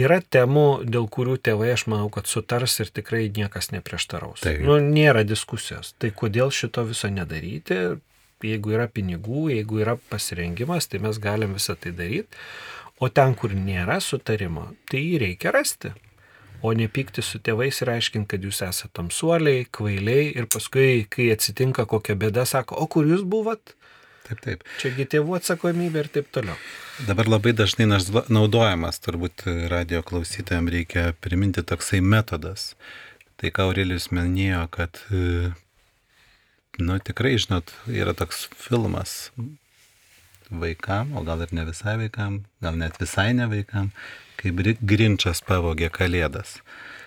Yra 0.02 0.20
temų, 0.26 0.86
dėl 0.90 1.06
kurių 1.06 1.38
tėvai, 1.46 1.70
aš 1.76 1.86
manau, 1.92 2.08
kad 2.14 2.26
sutars 2.26 2.80
ir 2.82 2.90
tikrai 2.90 3.28
niekas 3.30 3.70
neprieštaraus. 3.76 4.42
Taip. 4.42 4.64
Nu, 4.66 4.80
nėra 4.82 5.22
diskusijos. 5.22 5.94
Tai 6.02 6.10
kodėl 6.18 6.50
šito 6.50 6.82
viso 6.88 7.12
nedaryti? 7.14 7.78
Jeigu 8.44 8.74
yra 8.74 8.88
pinigų, 8.90 9.52
jeigu 9.54 9.84
yra 9.84 9.94
pasirengimas, 10.10 10.90
tai 10.90 11.00
mes 11.04 11.22
galim 11.22 11.54
visą 11.56 11.78
tai 11.78 11.94
daryti. 11.94 12.42
O 13.00 13.10
ten, 13.14 13.38
kur 13.38 13.54
nėra 13.54 14.00
sutarimo, 14.02 14.72
tai 14.90 15.04
jį 15.06 15.22
reikia 15.28 15.54
rasti 15.54 15.94
o 16.64 16.74
nepykti 16.78 17.24
su 17.26 17.42
tėvais 17.44 17.82
ir 17.84 17.92
aiškinti, 17.94 18.30
kad 18.34 18.46
jūs 18.46 18.62
esate 18.66 18.94
tamsuoliai, 18.98 19.66
kvailiai 19.76 20.30
ir 20.32 20.48
paskui, 20.52 21.06
kai 21.12 21.30
atsitinka 21.36 21.86
kokia 21.92 22.16
bėda, 22.20 22.46
sako, 22.50 22.80
o 22.80 22.88
kur 22.88 23.08
jūs 23.10 23.26
buvot? 23.28 23.76
Taip, 24.24 24.40
taip. 24.40 24.64
Čiagi 24.80 25.06
tėvų 25.12 25.36
atsakomybė 25.42 26.06
ir 26.06 26.10
taip 26.14 26.30
toliau. 26.34 26.56
Dabar 27.10 27.28
labai 27.28 27.52
dažnai 27.58 27.90
naudojamas, 28.32 29.02
turbūt 29.04 29.44
radio 29.72 30.00
klausytojams 30.08 30.72
reikia 30.72 31.10
priminti 31.20 31.66
toksai 31.68 32.00
metodas. 32.00 32.72
Tai 33.42 33.52
ką 33.52 33.68
Aurelijus 33.68 34.08
minėjo, 34.16 34.62
kad, 34.72 35.02
nu 36.80 37.00
tikrai, 37.04 37.36
žinot, 37.42 37.76
yra 37.92 38.16
toks 38.16 38.46
filmas 38.56 39.34
vaikam, 40.62 41.16
o 41.18 41.24
gal 41.26 41.44
ir 41.46 41.54
ne 41.56 41.66
visai 41.68 41.98
vaikam, 42.02 42.44
gal 42.64 42.78
net 42.80 43.00
visai 43.02 43.32
ne 43.38 43.48
vaikam, 43.52 43.92
kaip 44.40 44.60
Grinčas 44.82 45.44
pavogė 45.46 45.90
kalėdas. 45.94 46.58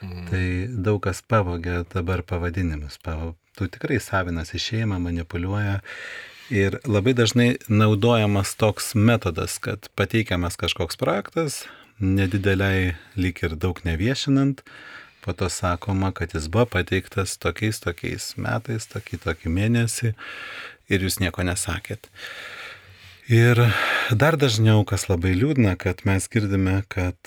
Mm. 0.02 0.24
Tai 0.30 0.44
daug 0.88 1.02
kas 1.04 1.22
pavogė 1.22 1.82
dabar 1.92 2.24
pavadinimus. 2.26 3.00
Pavo... 3.02 3.34
Tu 3.56 3.70
tikrai 3.72 3.96
savinas 4.04 4.50
į 4.52 4.60
šeimą, 4.60 4.98
manipuliuoja. 5.00 5.78
Ir 6.52 6.76
labai 6.84 7.14
dažnai 7.16 7.54
naudojamas 7.72 8.52
toks 8.60 8.92
metodas, 8.94 9.56
kad 9.58 9.88
pateikiamas 9.96 10.58
kažkoks 10.60 11.00
projektas, 11.00 11.62
nedideliai 11.98 12.94
lyg 13.16 13.40
ir 13.42 13.56
daug 13.56 13.80
neviešinant, 13.88 14.60
po 15.24 15.32
to 15.32 15.48
sakoma, 15.50 16.12
kad 16.12 16.36
jis 16.36 16.46
buvo 16.52 16.68
pateiktas 16.76 17.34
tokiais 17.42 17.80
tokiais 17.82 18.28
metais, 18.38 18.86
tokį 18.92 19.18
tokį 19.24 19.50
mėnesį 19.56 20.12
ir 20.92 21.02
jūs 21.02 21.18
nieko 21.18 21.42
nesakėt. 21.42 22.06
Ir 23.26 23.58
dar 24.14 24.36
dažniau, 24.38 24.84
kas 24.86 25.08
labai 25.10 25.32
liūdna, 25.34 25.74
kad 25.82 26.04
mes 26.06 26.28
girdime, 26.30 26.78
kad 26.92 27.18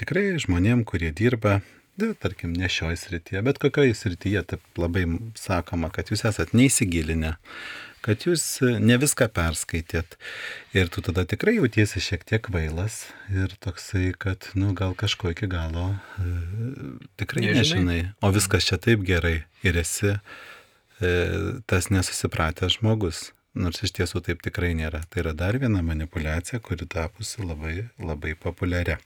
tikrai 0.00 0.32
žmonėm, 0.42 0.82
kurie 0.88 1.12
dirba, 1.14 1.60
da, 1.94 2.10
tarkim, 2.18 2.50
ne 2.58 2.66
šioje 2.66 2.98
srityje, 2.98 3.42
bet 3.46 3.60
kokioje 3.62 3.94
srityje, 3.94 4.42
taip 4.50 4.80
labai 4.80 5.04
sakoma, 5.38 5.92
kad 5.94 6.10
jūs 6.10 6.24
esat 6.26 6.56
neįsigilinę, 6.58 7.36
kad 8.04 8.26
jūs 8.26 8.42
ne 8.82 8.98
viską 8.98 9.28
perskaitėt. 9.36 10.18
Ir 10.74 10.90
tu 10.90 11.04
tada 11.06 11.22
tikrai 11.22 11.54
jautiesi 11.60 12.02
šiek 12.02 12.26
tiek 12.26 12.50
vailas 12.50 13.04
ir 13.30 13.54
toksai, 13.62 14.10
kad, 14.18 14.50
nu, 14.58 14.72
gal 14.74 14.98
kažko 14.98 15.30
iki 15.36 15.46
galo 15.50 15.92
e, 16.18 16.34
tikrai 17.22 17.46
Nežinai. 17.54 18.00
O 18.26 18.34
viskas 18.34 18.66
čia 18.66 18.80
taip 18.82 19.06
gerai 19.06 19.44
ir 19.62 19.78
esi 19.78 20.16
e, 20.16 20.18
tas 21.70 21.92
nesusipratęs 21.94 22.80
žmogus. 22.80 23.28
Nors 23.54 23.84
iš 23.86 23.92
tiesų 23.94 24.24
taip 24.26 24.40
tikrai 24.42 24.72
nėra. 24.74 25.04
Tai 25.10 25.22
yra 25.22 25.32
dar 25.38 25.58
viena 25.62 25.82
manipulacija, 25.86 26.58
kuri 26.64 26.88
tapusi 26.90 27.44
labai, 27.46 27.84
labai 28.02 28.34
populiaria. 28.34 28.98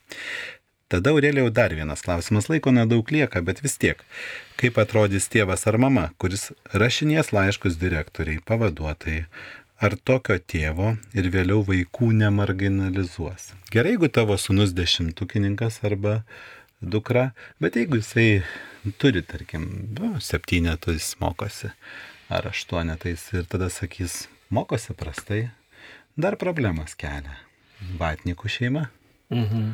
Tada 0.89 1.13
Aurelijau 1.13 1.51
dar 1.53 1.75
vienas 1.77 2.01
klausimas. 2.01 2.49
Laiko 2.49 2.73
nedaug 2.73 3.11
lieka, 3.13 3.43
bet 3.45 3.61
vis 3.61 3.77
tiek. 3.77 4.01
Kaip 4.57 4.81
atrodys 4.81 5.29
tėvas 5.29 5.67
ar 5.69 5.77
mama, 5.77 6.07
kuris 6.17 6.49
rašinės 6.73 7.29
laiškus 7.37 7.77
direktoriai, 7.77 8.41
pavaduotojai, 8.49 9.27
ar 9.85 9.99
tokio 10.01 10.39
tėvo 10.41 10.95
ir 11.13 11.29
vėliau 11.35 11.61
vaikų 11.69 12.09
nemarginalizuos? 12.23 13.51
Gerai, 13.69 13.99
jeigu 13.99 14.09
tavo 14.09 14.39
sunus 14.41 14.73
dešimtukininkas 14.73 15.83
arba 15.85 16.23
dukra, 16.81 17.35
bet 17.61 17.77
jeigu 17.77 18.01
jisai 18.01 18.29
turi, 18.97 19.21
tarkim, 19.29 19.69
nu, 19.93 20.15
septynetais 20.25 21.19
mokosi 21.21 21.69
ar 22.33 22.49
aštuonetais 22.49 23.29
ir 23.37 23.45
tada 23.45 23.69
sakys, 23.73 24.27
mokosi 24.51 24.97
prastai, 24.97 25.49
dar 26.17 26.39
problemas 26.41 26.97
kelia. 26.99 27.37
Vatnikų 27.99 28.51
šeima. 28.51 28.89
Mhm. 29.31 29.73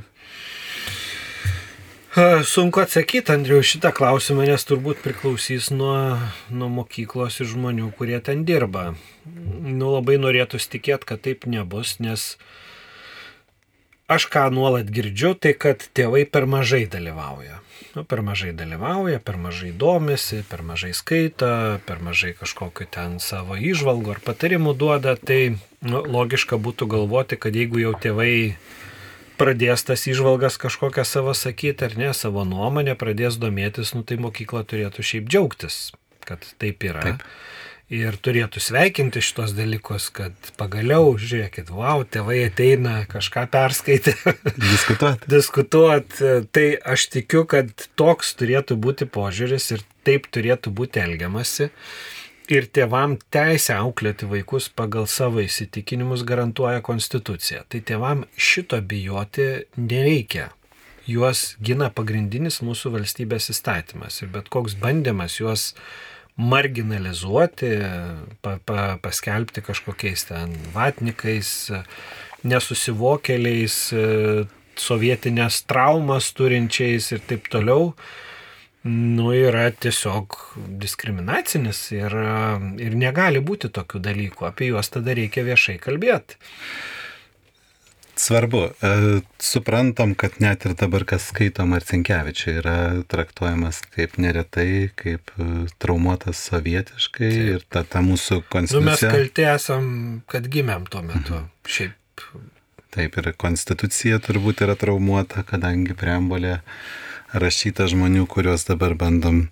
Sunku 2.47 2.79
atsakyti, 2.79 3.33
Andriu, 3.35 3.57
šitą 3.67 3.91
klausimą, 3.91 4.45
nes 4.47 4.63
turbūt 4.69 5.01
priklausys 5.03 5.73
nuo, 5.75 6.15
nuo 6.47 6.69
mokyklos 6.71 7.41
ir 7.43 7.49
žmonių, 7.51 7.89
kurie 7.99 8.21
ten 8.23 8.45
dirba. 8.47 8.93
Nu, 9.27 9.89
labai 9.97 10.21
norėtųsi 10.23 10.77
tikėti, 10.77 11.09
kad 11.11 11.25
taip 11.27 11.49
nebus, 11.51 11.97
nes 11.99 12.37
aš 14.07 14.29
ką 14.31 14.47
nuolat 14.55 14.95
girdžiu, 14.95 15.35
tai 15.35 15.57
kad 15.59 15.83
tėvai 15.91 16.23
per 16.31 16.47
mažai 16.47 16.85
dalyvauja. 16.87 17.64
Nu, 17.95 18.03
per 18.03 18.23
mažai 18.27 18.53
dalyvauja, 18.57 19.21
per 19.23 19.37
mažai 19.39 19.71
domisi, 19.71 20.43
per 20.51 20.65
mažai 20.67 20.93
skaito, 20.97 21.51
per 21.87 22.01
mažai 22.03 22.33
kažkokiu 22.39 22.89
ten 22.91 23.21
savo 23.23 23.55
išvalgų 23.55 24.17
ar 24.17 24.23
patarimų 24.25 24.75
duoda. 24.79 25.15
Tai 25.15 25.41
nu, 25.87 26.03
logiška 26.03 26.59
būtų 26.59 26.89
galvoti, 26.91 27.39
kad 27.39 27.55
jeigu 27.55 27.83
jau 27.85 27.95
tėvai 27.95 28.35
pradės 29.39 29.87
tas 29.87 30.07
išvalgas 30.11 30.59
kažkokią 30.63 31.05
savo 31.07 31.35
sakyti 31.39 31.87
ar 31.87 31.97
ne, 31.99 32.13
savo 32.15 32.45
nuomonę, 32.49 32.97
pradės 32.99 33.39
domėtis, 33.43 33.95
nu 33.95 34.03
tai 34.07 34.19
mokykla 34.23 34.65
turėtų 34.67 35.07
šiaip 35.07 35.31
džiaugtis, 35.31 35.81
kad 36.27 36.47
taip 36.63 36.87
yra. 36.87 37.03
Taip. 37.09 37.27
Ir 37.93 38.17
turėtų 38.17 38.63
sveikinti 38.65 39.21
šitos 39.21 39.53
dalykus, 39.53 40.07
kad 40.17 40.33
pagaliau, 40.57 41.11
žiūrėkit, 41.21 41.69
wow, 41.69 42.01
tėvai 42.09 42.39
ateina 42.47 43.03
kažką 43.11 43.45
perskaitę. 43.53 44.15
Diskutuot. 44.73 45.27
Diskutuot. 45.29 46.17
Tai 46.49 46.65
aš 46.95 47.11
tikiu, 47.13 47.43
kad 47.45 47.69
toks 48.01 48.33
turėtų 48.41 48.79
būti 48.81 49.05
požiūris 49.05 49.69
ir 49.77 49.85
taip 50.09 50.31
turėtų 50.33 50.73
būti 50.73 51.03
elgiamasi. 51.05 51.69
Ir 52.53 52.71
tėvam 52.73 53.19
teisę 53.33 53.77
auklėti 53.77 54.31
vaikus 54.33 54.71
pagal 54.73 55.05
savo 55.09 55.45
įsitikinimus 55.45 56.25
garantuoja 56.29 56.81
konstitucija. 56.85 57.67
Tai 57.69 57.83
tėvam 57.85 58.25
šito 58.37 58.81
bijoti 58.81 59.67
nereikia. 59.77 60.51
Juos 61.05 61.51
gina 61.61 61.91
pagrindinis 61.93 62.63
mūsų 62.65 62.97
valstybės 62.97 63.51
įstatymas. 63.53 64.23
Ir 64.25 64.33
bet 64.33 64.49
koks 64.53 64.77
bandymas 64.81 65.37
juos 65.37 65.75
marginalizuoti, 66.37 67.71
pa, 68.43 68.59
pa, 68.67 68.99
paskelbti 69.03 69.63
kažkokiais 69.63 70.27
ten 70.31 70.55
vatnikais, 70.75 71.51
nesusivokėliais, 72.45 73.79
sovietinės 74.81 75.63
traumas 75.71 76.33
turinčiais 76.35 77.13
ir 77.15 77.23
taip 77.29 77.47
toliau, 77.53 77.93
nu, 78.85 79.31
yra 79.33 79.69
tiesiog 79.71 80.37
diskriminacinis 80.83 81.87
ir, 81.95 82.19
ir 82.83 82.99
negali 82.99 83.41
būti 83.41 83.71
tokių 83.73 84.03
dalykų. 84.05 84.49
Apie 84.51 84.73
juos 84.73 84.91
tada 84.93 85.15
reikia 85.17 85.47
viešai 85.47 85.79
kalbėti. 85.81 86.37
Svarbu, 88.17 88.63
e, 88.83 89.21
suprantam, 89.43 90.15
kad 90.15 90.37
net 90.39 90.65
ir 90.69 90.77
dabar, 90.79 91.03
kas 91.09 91.27
skaito 91.33 91.67
Marcinkievičiai, 91.67 92.57
yra 92.61 92.77
traktuojamas 93.11 93.81
kaip 93.95 94.15
neretai, 94.23 94.91
kaip 94.95 95.33
e, 95.35 95.49
traumuotas 95.83 96.39
sovietiškai 96.47 97.31
Taip. 97.31 97.51
ir 97.57 97.67
ta, 97.67 97.83
ta 97.83 98.05
mūsų 98.07 98.45
konstitucija. 98.53 98.85
Nu, 98.85 98.91
mes 98.93 99.03
kalti 99.03 99.47
esam, 99.51 99.87
kad 100.31 100.47
gimėm 100.47 100.87
tuo 100.91 101.03
metu. 101.07 101.41
Mhm. 101.41 101.51
Šiaip. 101.77 102.27
Taip, 102.95 103.19
ir 103.19 103.33
konstitucija 103.35 104.21
turbūt 104.23 104.63
yra 104.63 104.79
traumuota, 104.79 105.43
kadangi 105.49 105.97
preambolė 105.99 106.61
rašyta 107.35 107.89
žmonių, 107.91 108.29
kuriuos 108.31 108.69
dabar 108.69 108.95
bandom 108.95 109.49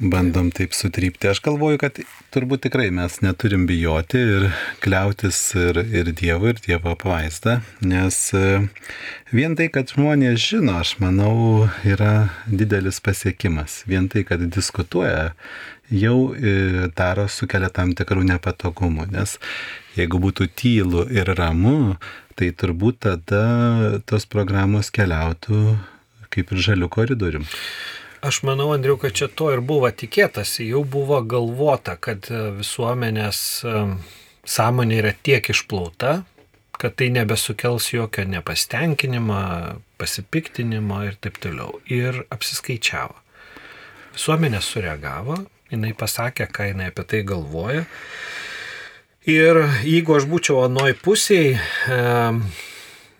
bandom 0.00 0.50
taip 0.50 0.72
sutrypti. 0.74 1.28
Aš 1.28 1.42
galvoju, 1.44 1.78
kad 1.80 1.98
turbūt 2.32 2.64
tikrai 2.66 2.88
mes 2.94 3.18
neturim 3.20 3.66
bijoti 3.68 4.20
ir 4.20 4.46
kliautis 4.80 5.38
ir, 5.58 5.82
ir 5.92 6.12
Dievu, 6.16 6.50
ir 6.50 6.62
Dievo 6.64 6.94
apvaizdą, 6.94 7.58
nes 7.84 8.18
e, 8.36 8.46
vien 9.36 9.56
tai, 9.58 9.68
kad 9.72 9.92
žmonės 9.92 10.40
žino, 10.40 10.78
aš 10.80 10.96
manau, 11.02 11.68
yra 11.84 12.30
didelis 12.48 13.02
pasiekimas. 13.04 13.82
Vien 13.90 14.08
tai, 14.12 14.24
kad 14.28 14.42
diskutuoja, 14.48 15.34
jau 15.92 16.32
e, 16.32 16.88
daro 16.96 17.28
sukelia 17.28 17.68
tam 17.68 17.92
tikrų 17.98 18.24
nepatogumų, 18.32 19.10
nes 19.12 19.36
jeigu 19.98 20.22
būtų 20.22 20.48
tylu 20.56 21.04
ir 21.12 21.28
ramu, 21.36 21.96
tai 22.40 22.54
turbūt 22.56 23.02
tada 23.04 24.00
tos 24.08 24.24
programos 24.24 24.88
keliautų 24.94 25.76
kaip 26.30 26.52
ir 26.54 26.62
žalių 26.70 26.88
koridorium. 26.94 27.48
Aš 28.20 28.42
manau, 28.42 28.72
Andriu, 28.74 28.98
kad 29.00 29.14
čia 29.16 29.30
to 29.32 29.46
ir 29.48 29.62
buvo 29.64 29.88
tikėtasi, 29.88 30.66
jau 30.68 30.82
buvo 30.84 31.22
galvota, 31.24 31.94
kad 31.96 32.26
e, 32.28 32.40
visuomenės 32.58 33.38
e, 33.64 33.80
sąmonė 34.44 34.98
yra 35.00 35.12
tiek 35.24 35.48
išplauta, 35.54 36.18
kad 36.76 36.98
tai 37.00 37.08
nebesukels 37.14 37.88
jokio 37.94 38.26
nepastenkinimo, 38.28 39.40
pasipiktinimo 39.96 41.00
ir 41.08 41.16
taip 41.24 41.40
toliau. 41.40 41.80
Ir 41.88 42.20
apsiskaičiavo. 42.28 43.16
Visuomenė 44.12 44.60
sureagavo, 44.68 45.40
jinai 45.72 45.96
pasakė, 45.96 46.50
ką 46.52 46.70
jinai 46.74 46.90
apie 46.92 47.08
tai 47.08 47.24
galvoja. 47.24 47.86
Ir 49.28 49.64
jeigu 49.86 50.18
aš 50.18 50.28
būčiau 50.28 50.66
anoj 50.66 50.92
pusėje, 51.00 51.56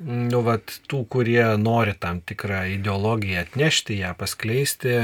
nu, 0.05 0.41
vat, 0.47 0.79
tų, 0.91 1.05
kurie 1.13 1.43
nori 1.61 1.95
tam 1.99 2.23
tikrą 2.25 2.65
ideologiją 2.77 3.45
atnešti, 3.45 4.01
ją 4.01 4.15
paskleisti. 4.19 5.03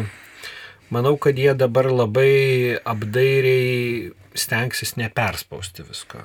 Manau, 0.94 1.16
kad 1.18 1.38
jie 1.38 1.52
dabar 1.58 1.88
labai 1.90 2.78
apdairiai 2.86 4.12
stengsis 4.38 4.94
neperspausti 5.00 5.84
visko. 5.86 6.22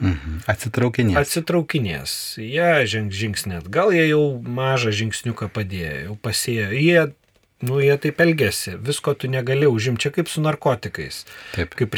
Mhm. 0.00 0.40
Atsitraukinės. 0.48 1.18
Atsitraukinės. 1.20 2.12
Jie 2.40 2.86
žengs 2.88 3.16
žingsnį 3.20 3.58
atgal, 3.60 3.92
jie 3.92 4.06
jau 4.08 4.22
mažą 4.40 4.94
žingsniuką 4.96 5.50
padėjo, 5.52 5.96
jau 6.08 6.16
pasėjo. 6.24 6.70
Jie, 6.72 7.02
nu, 7.66 7.80
jie 7.82 7.96
taip 8.00 8.20
elgesi, 8.24 8.76
visko 8.80 9.14
tu 9.14 9.28
negali 9.30 9.68
užimti, 9.68 10.06
čia 10.06 10.14
kaip 10.14 10.30
su 10.32 10.44
narkotikais. 10.44 11.24
Taip. 11.56 11.76
Kaip 11.78 11.92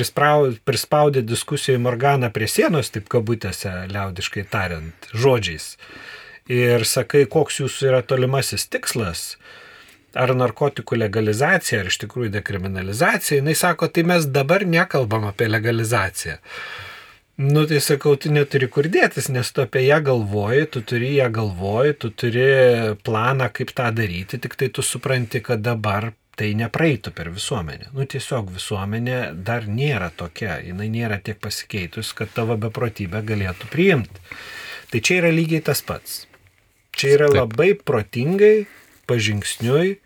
prispaudė 0.67 1.23
diskusijoje 1.27 1.83
Morganą 1.83 2.33
prie 2.35 2.51
sienos, 2.51 2.91
taip 2.95 3.11
kabutėse, 3.13 3.73
liaudiškai 3.93 4.47
tariant, 4.51 5.13
žodžiais 5.15 5.77
ir 6.51 6.87
sakai, 6.89 7.27
koks 7.31 7.61
jūsų 7.63 7.91
yra 7.91 8.01
tolimasis 8.07 8.67
tikslas, 8.71 9.37
ar 10.13 10.35
narkotikų 10.37 10.99
legalizacija, 11.01 11.81
ar 11.81 11.91
iš 11.91 12.03
tikrųjų 12.05 12.33
dekriminalizacija, 12.37 13.41
jinai 13.41 13.55
sako, 13.57 13.89
tai 13.89 14.05
mes 14.09 14.27
dabar 14.29 14.67
nekalbam 14.69 15.29
apie 15.31 15.49
legalizaciją. 15.49 16.39
Nu, 17.35 17.65
tai 17.65 17.81
sakau, 17.81 18.13
tu 18.21 18.29
neturi 18.29 18.69
kur 18.69 18.87
dėtis, 18.93 19.31
nes 19.33 19.49
tu 19.57 19.63
apie 19.65 19.87
ją 19.87 20.03
galvoji, 20.05 20.67
tu 20.75 20.83
turi 20.85 21.15
ją 21.17 21.31
galvoji, 21.33 21.95
tu 22.05 22.11
turi 22.13 22.49
planą, 23.07 23.49
kaip 23.57 23.73
tą 23.73 23.89
daryti, 23.97 24.41
tik 24.43 24.59
tai 24.61 24.69
tu 24.69 24.85
supranti, 24.85 25.41
kad 25.41 25.65
dabar 25.65 26.11
tai 26.37 26.53
nepraeitų 26.57 27.13
per 27.17 27.31
visuomenę. 27.33 27.89
Nu, 27.97 28.05
tiesiog 28.09 28.53
visuomenė 28.53 29.19
dar 29.49 29.65
nėra 29.65 30.11
tokia, 30.17 30.59
jinai 30.65 30.91
nėra 30.93 31.21
tiek 31.25 31.41
pasikeitus, 31.41 32.13
kad 32.17 32.33
tavo 32.37 32.59
beprotybę 32.61 33.25
galėtų 33.25 33.69
priimti. 33.73 34.29
Tai 34.93 35.01
čia 35.01 35.23
yra 35.23 35.33
lygiai 35.33 35.65
tas 35.65 35.81
pats. 35.85 36.27
Čia 36.93 37.17
yra 37.17 37.29
Taip. 37.33 37.39
labai 37.41 37.73
protingai, 37.81 38.67
pažingsniui 39.09 39.97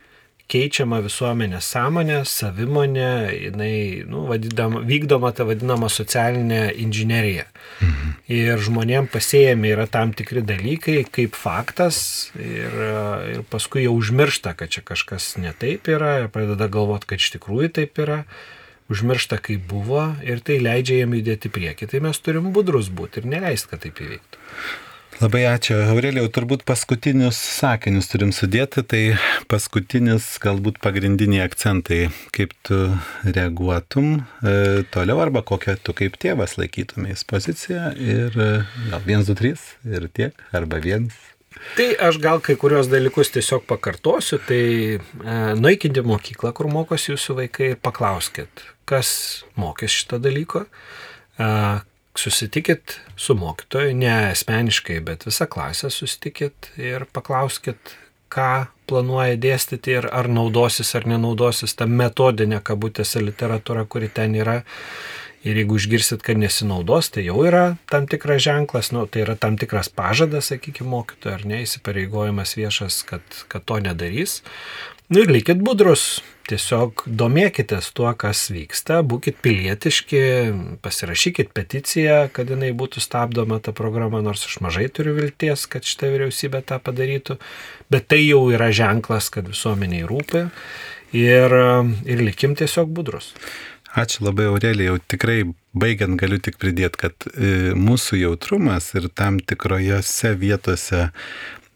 keičiama 0.51 1.01
visuomenės 1.05 1.68
sąmonė, 1.74 2.20
savimonė, 2.28 3.11
jinai 3.49 3.76
nu, 4.09 4.24
vadydama, 4.30 4.82
vykdoma 4.86 5.32
ta 5.34 5.47
vadinama 5.49 5.90
socialinė 5.92 6.68
inžinierija. 6.82 7.47
Mhm. 7.82 8.12
Ir 8.36 8.62
žmonėm 8.66 9.09
pasėjami 9.11 9.72
yra 9.74 9.86
tam 9.90 10.14
tikri 10.16 10.42
dalykai 10.47 11.01
kaip 11.11 11.36
faktas 11.38 11.99
ir, 12.38 12.76
ir 13.36 13.42
paskui 13.51 13.86
jau 13.86 13.97
užmiršta, 13.99 14.55
kad 14.59 14.72
čia 14.72 14.84
kažkas 14.86 15.34
netaip 15.42 15.90
yra 15.90 16.20
ir 16.24 16.30
pradeda 16.34 16.70
galvoti, 16.70 17.11
kad 17.11 17.22
iš 17.22 17.36
tikrųjų 17.38 17.72
taip 17.80 18.03
yra. 18.03 18.24
užmiršta 18.86 19.40
kaip 19.42 19.64
buvo 19.66 20.14
ir 20.22 20.38
tai 20.47 20.61
leidžia 20.62 21.01
jiem 21.01 21.16
judėti 21.18 21.51
prieki. 21.51 21.88
Tai 21.90 22.05
mes 22.07 22.20
turim 22.22 22.53
budrus 22.55 22.86
būti 22.86 23.18
ir 23.18 23.26
neleisti, 23.26 23.72
kad 23.72 23.82
taip 23.82 23.99
įvyktų. 23.99 24.38
Labai 25.16 25.46
ačiū. 25.48 25.78
Aurelijau, 25.94 26.26
turbūt 26.28 26.66
paskutinius 26.68 27.38
sakinius 27.40 28.10
turim 28.12 28.34
sudėti, 28.36 28.82
tai 28.84 29.00
paskutinis 29.48 30.26
galbūt 30.42 30.76
pagrindiniai 30.84 31.40
akcentai, 31.46 32.10
kaip 32.36 32.52
tu 32.68 32.82
reaguotum 33.24 34.10
e, 34.20 34.84
toliau 34.92 35.22
arba 35.24 35.40
kokią 35.40 35.78
tu 35.80 35.94
kaip 35.96 36.18
tėvas 36.20 36.58
laikytumės 36.60 37.24
poziciją 37.32 37.94
ir 37.96 38.36
e, 38.36 38.50
gal 38.90 39.08
1, 39.08 39.24
2, 39.30 39.38
3 39.40 39.96
ir 39.96 40.06
tiek, 40.20 40.44
arba 40.52 40.82
1. 40.84 41.08
Tai 41.80 41.88
aš 42.10 42.20
gal 42.20 42.44
kai 42.44 42.58
kurios 42.60 42.92
dalykus 42.92 43.32
tiesiog 43.32 43.64
pakartosiu, 43.72 44.36
tai 44.44 44.62
e, 45.00 45.00
nueikite 45.56 46.04
mokyklą, 46.04 46.52
kur 46.52 46.68
mokosi 46.68 47.14
jūsų 47.14 47.40
vaikai 47.40 47.72
ir 47.72 47.80
paklauskit, 47.80 48.68
kas 48.84 49.16
mokės 49.56 49.96
šito 49.96 50.20
dalyko, 50.20 50.66
e, 51.40 51.52
susitikit 52.18 52.98
su 53.16 53.34
mokytoju, 53.34 53.94
ne 53.96 54.12
asmeniškai, 54.32 55.00
bet 55.04 55.26
visą 55.26 55.46
klasę 55.50 55.90
susitikit 55.90 56.70
ir 56.80 57.06
paklauskit, 57.12 57.96
ką 58.32 58.66
planuoja 58.90 59.36
dėstyti 59.40 59.96
ir 59.98 60.08
ar 60.12 60.28
naudosis 60.30 60.94
ar 60.98 61.06
nenaudosis 61.08 61.76
tą 61.78 61.88
metodinę 61.90 62.60
kabutėse 62.64 63.22
literatūrą, 63.22 63.86
kuri 63.90 64.10
ten 64.12 64.34
yra. 64.38 64.62
Ir 65.46 65.54
jeigu 65.60 65.76
išgirsit, 65.78 66.24
kad 66.26 66.40
nesinaudos, 66.40 67.12
tai 67.14 67.22
jau 67.28 67.36
yra 67.46 67.76
tam 67.86 68.08
tikras 68.10 68.40
ženklas, 68.42 68.88
nu, 68.90 69.04
tai 69.06 69.20
yra 69.22 69.36
tam 69.38 69.54
tikras 69.60 69.86
pažadas, 69.94 70.48
sakykime, 70.50 70.88
mokytojo 70.90 71.36
ar 71.36 71.44
ne, 71.46 71.60
įsipareigojimas 71.62 72.56
viešas, 72.58 72.96
kad, 73.06 73.22
kad 73.52 73.62
to 73.68 73.78
nedarys. 73.84 74.40
Nu 75.07 75.20
ir 75.22 75.28
likit 75.30 75.61
budrus, 75.62 76.18
tiesiog 76.50 77.04
domėkitės 77.07 77.92
tuo, 77.94 78.09
kas 78.18 78.48
vyksta, 78.50 79.04
būkite 79.07 79.38
pilietiški, 79.44 80.22
pasirašykit 80.82 81.52
peticiją, 81.54 82.16
kad 82.34 82.50
jinai 82.50 82.72
būtų 82.74 83.02
stabdoma 83.04 83.61
ta 83.62 83.70
programa, 83.70 84.18
nors 84.26 84.42
aš 84.48 84.57
mažai 84.66 84.88
turiu 84.90 85.14
vilties, 85.14 85.68
kad 85.70 85.86
šitą 85.86 86.11
vyriausybę 86.11 86.64
tą 86.66 86.80
padarytų, 86.82 87.38
bet 87.94 88.09
tai 88.11 88.24
jau 88.24 88.48
yra 88.50 88.72
ženklas, 88.74 89.30
kad 89.30 89.46
visuomeniai 89.46 90.02
rūpi 90.11 90.42
ir, 91.14 91.54
ir 92.02 92.24
likim 92.26 92.59
tiesiog 92.59 92.90
budrus. 92.90 93.30
Ačiū 93.96 94.26
labai, 94.26 94.48
Aurelija. 94.50 94.90
Jau 94.90 94.98
tikrai 95.14 95.38
baigiant 95.72 96.18
galiu 96.20 96.36
tik 96.42 96.59
pridėti, 96.61 96.98
kad 97.00 97.28
e, 97.30 97.70
mūsų 97.78 98.18
jautrumas 98.24 98.90
ir 98.98 99.07
tam 99.14 99.38
tikrojose 99.38 100.34
vietose 100.36 101.07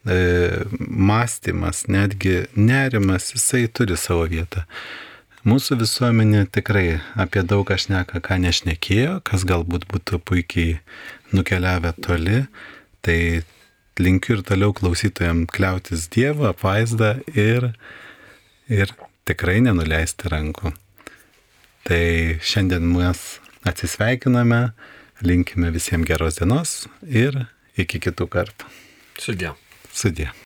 mąstymas, 0.05 1.85
netgi 1.87 2.47
nerimas, 2.55 3.31
jisai 3.35 3.67
turi 3.69 3.97
savo 3.97 4.25
vietą. 4.29 4.65
Mūsų 5.41 5.79
visuomenė 5.81 6.43
tikrai 6.53 6.99
apie 7.17 7.41
daug 7.41 7.69
aš 7.73 7.87
neka, 7.89 8.19
ką 8.21 8.37
nešnekėjo, 8.43 9.21
kas 9.25 9.45
galbūt 9.49 9.87
būtų 9.89 10.19
puikiai 10.21 10.75
nukeliavę 11.33 11.95
toli. 11.97 12.43
Tai 13.01 13.17
linkiu 13.97 14.37
ir 14.37 14.43
toliau 14.45 14.73
klausytojams 14.77 15.49
kliautis 15.53 16.05
Dievo 16.13 16.45
apvaizdą 16.51 17.15
ir, 17.33 17.71
ir 18.69 18.93
tikrai 19.25 19.57
nenuleisti 19.65 20.29
rankų. 20.29 20.75
Tai 21.89 22.05
šiandien 22.45 22.85
mes 22.85 23.25
atsisveikiname, 23.65 24.61
linkime 25.25 25.73
visiems 25.73 26.05
geros 26.09 26.37
dienos 26.37 26.85
ir 27.01 27.47
iki 27.81 28.01
kitų 28.01 28.29
kartų. 28.29 28.69
Sudė. 29.21 29.55
Sudė. 29.93 30.31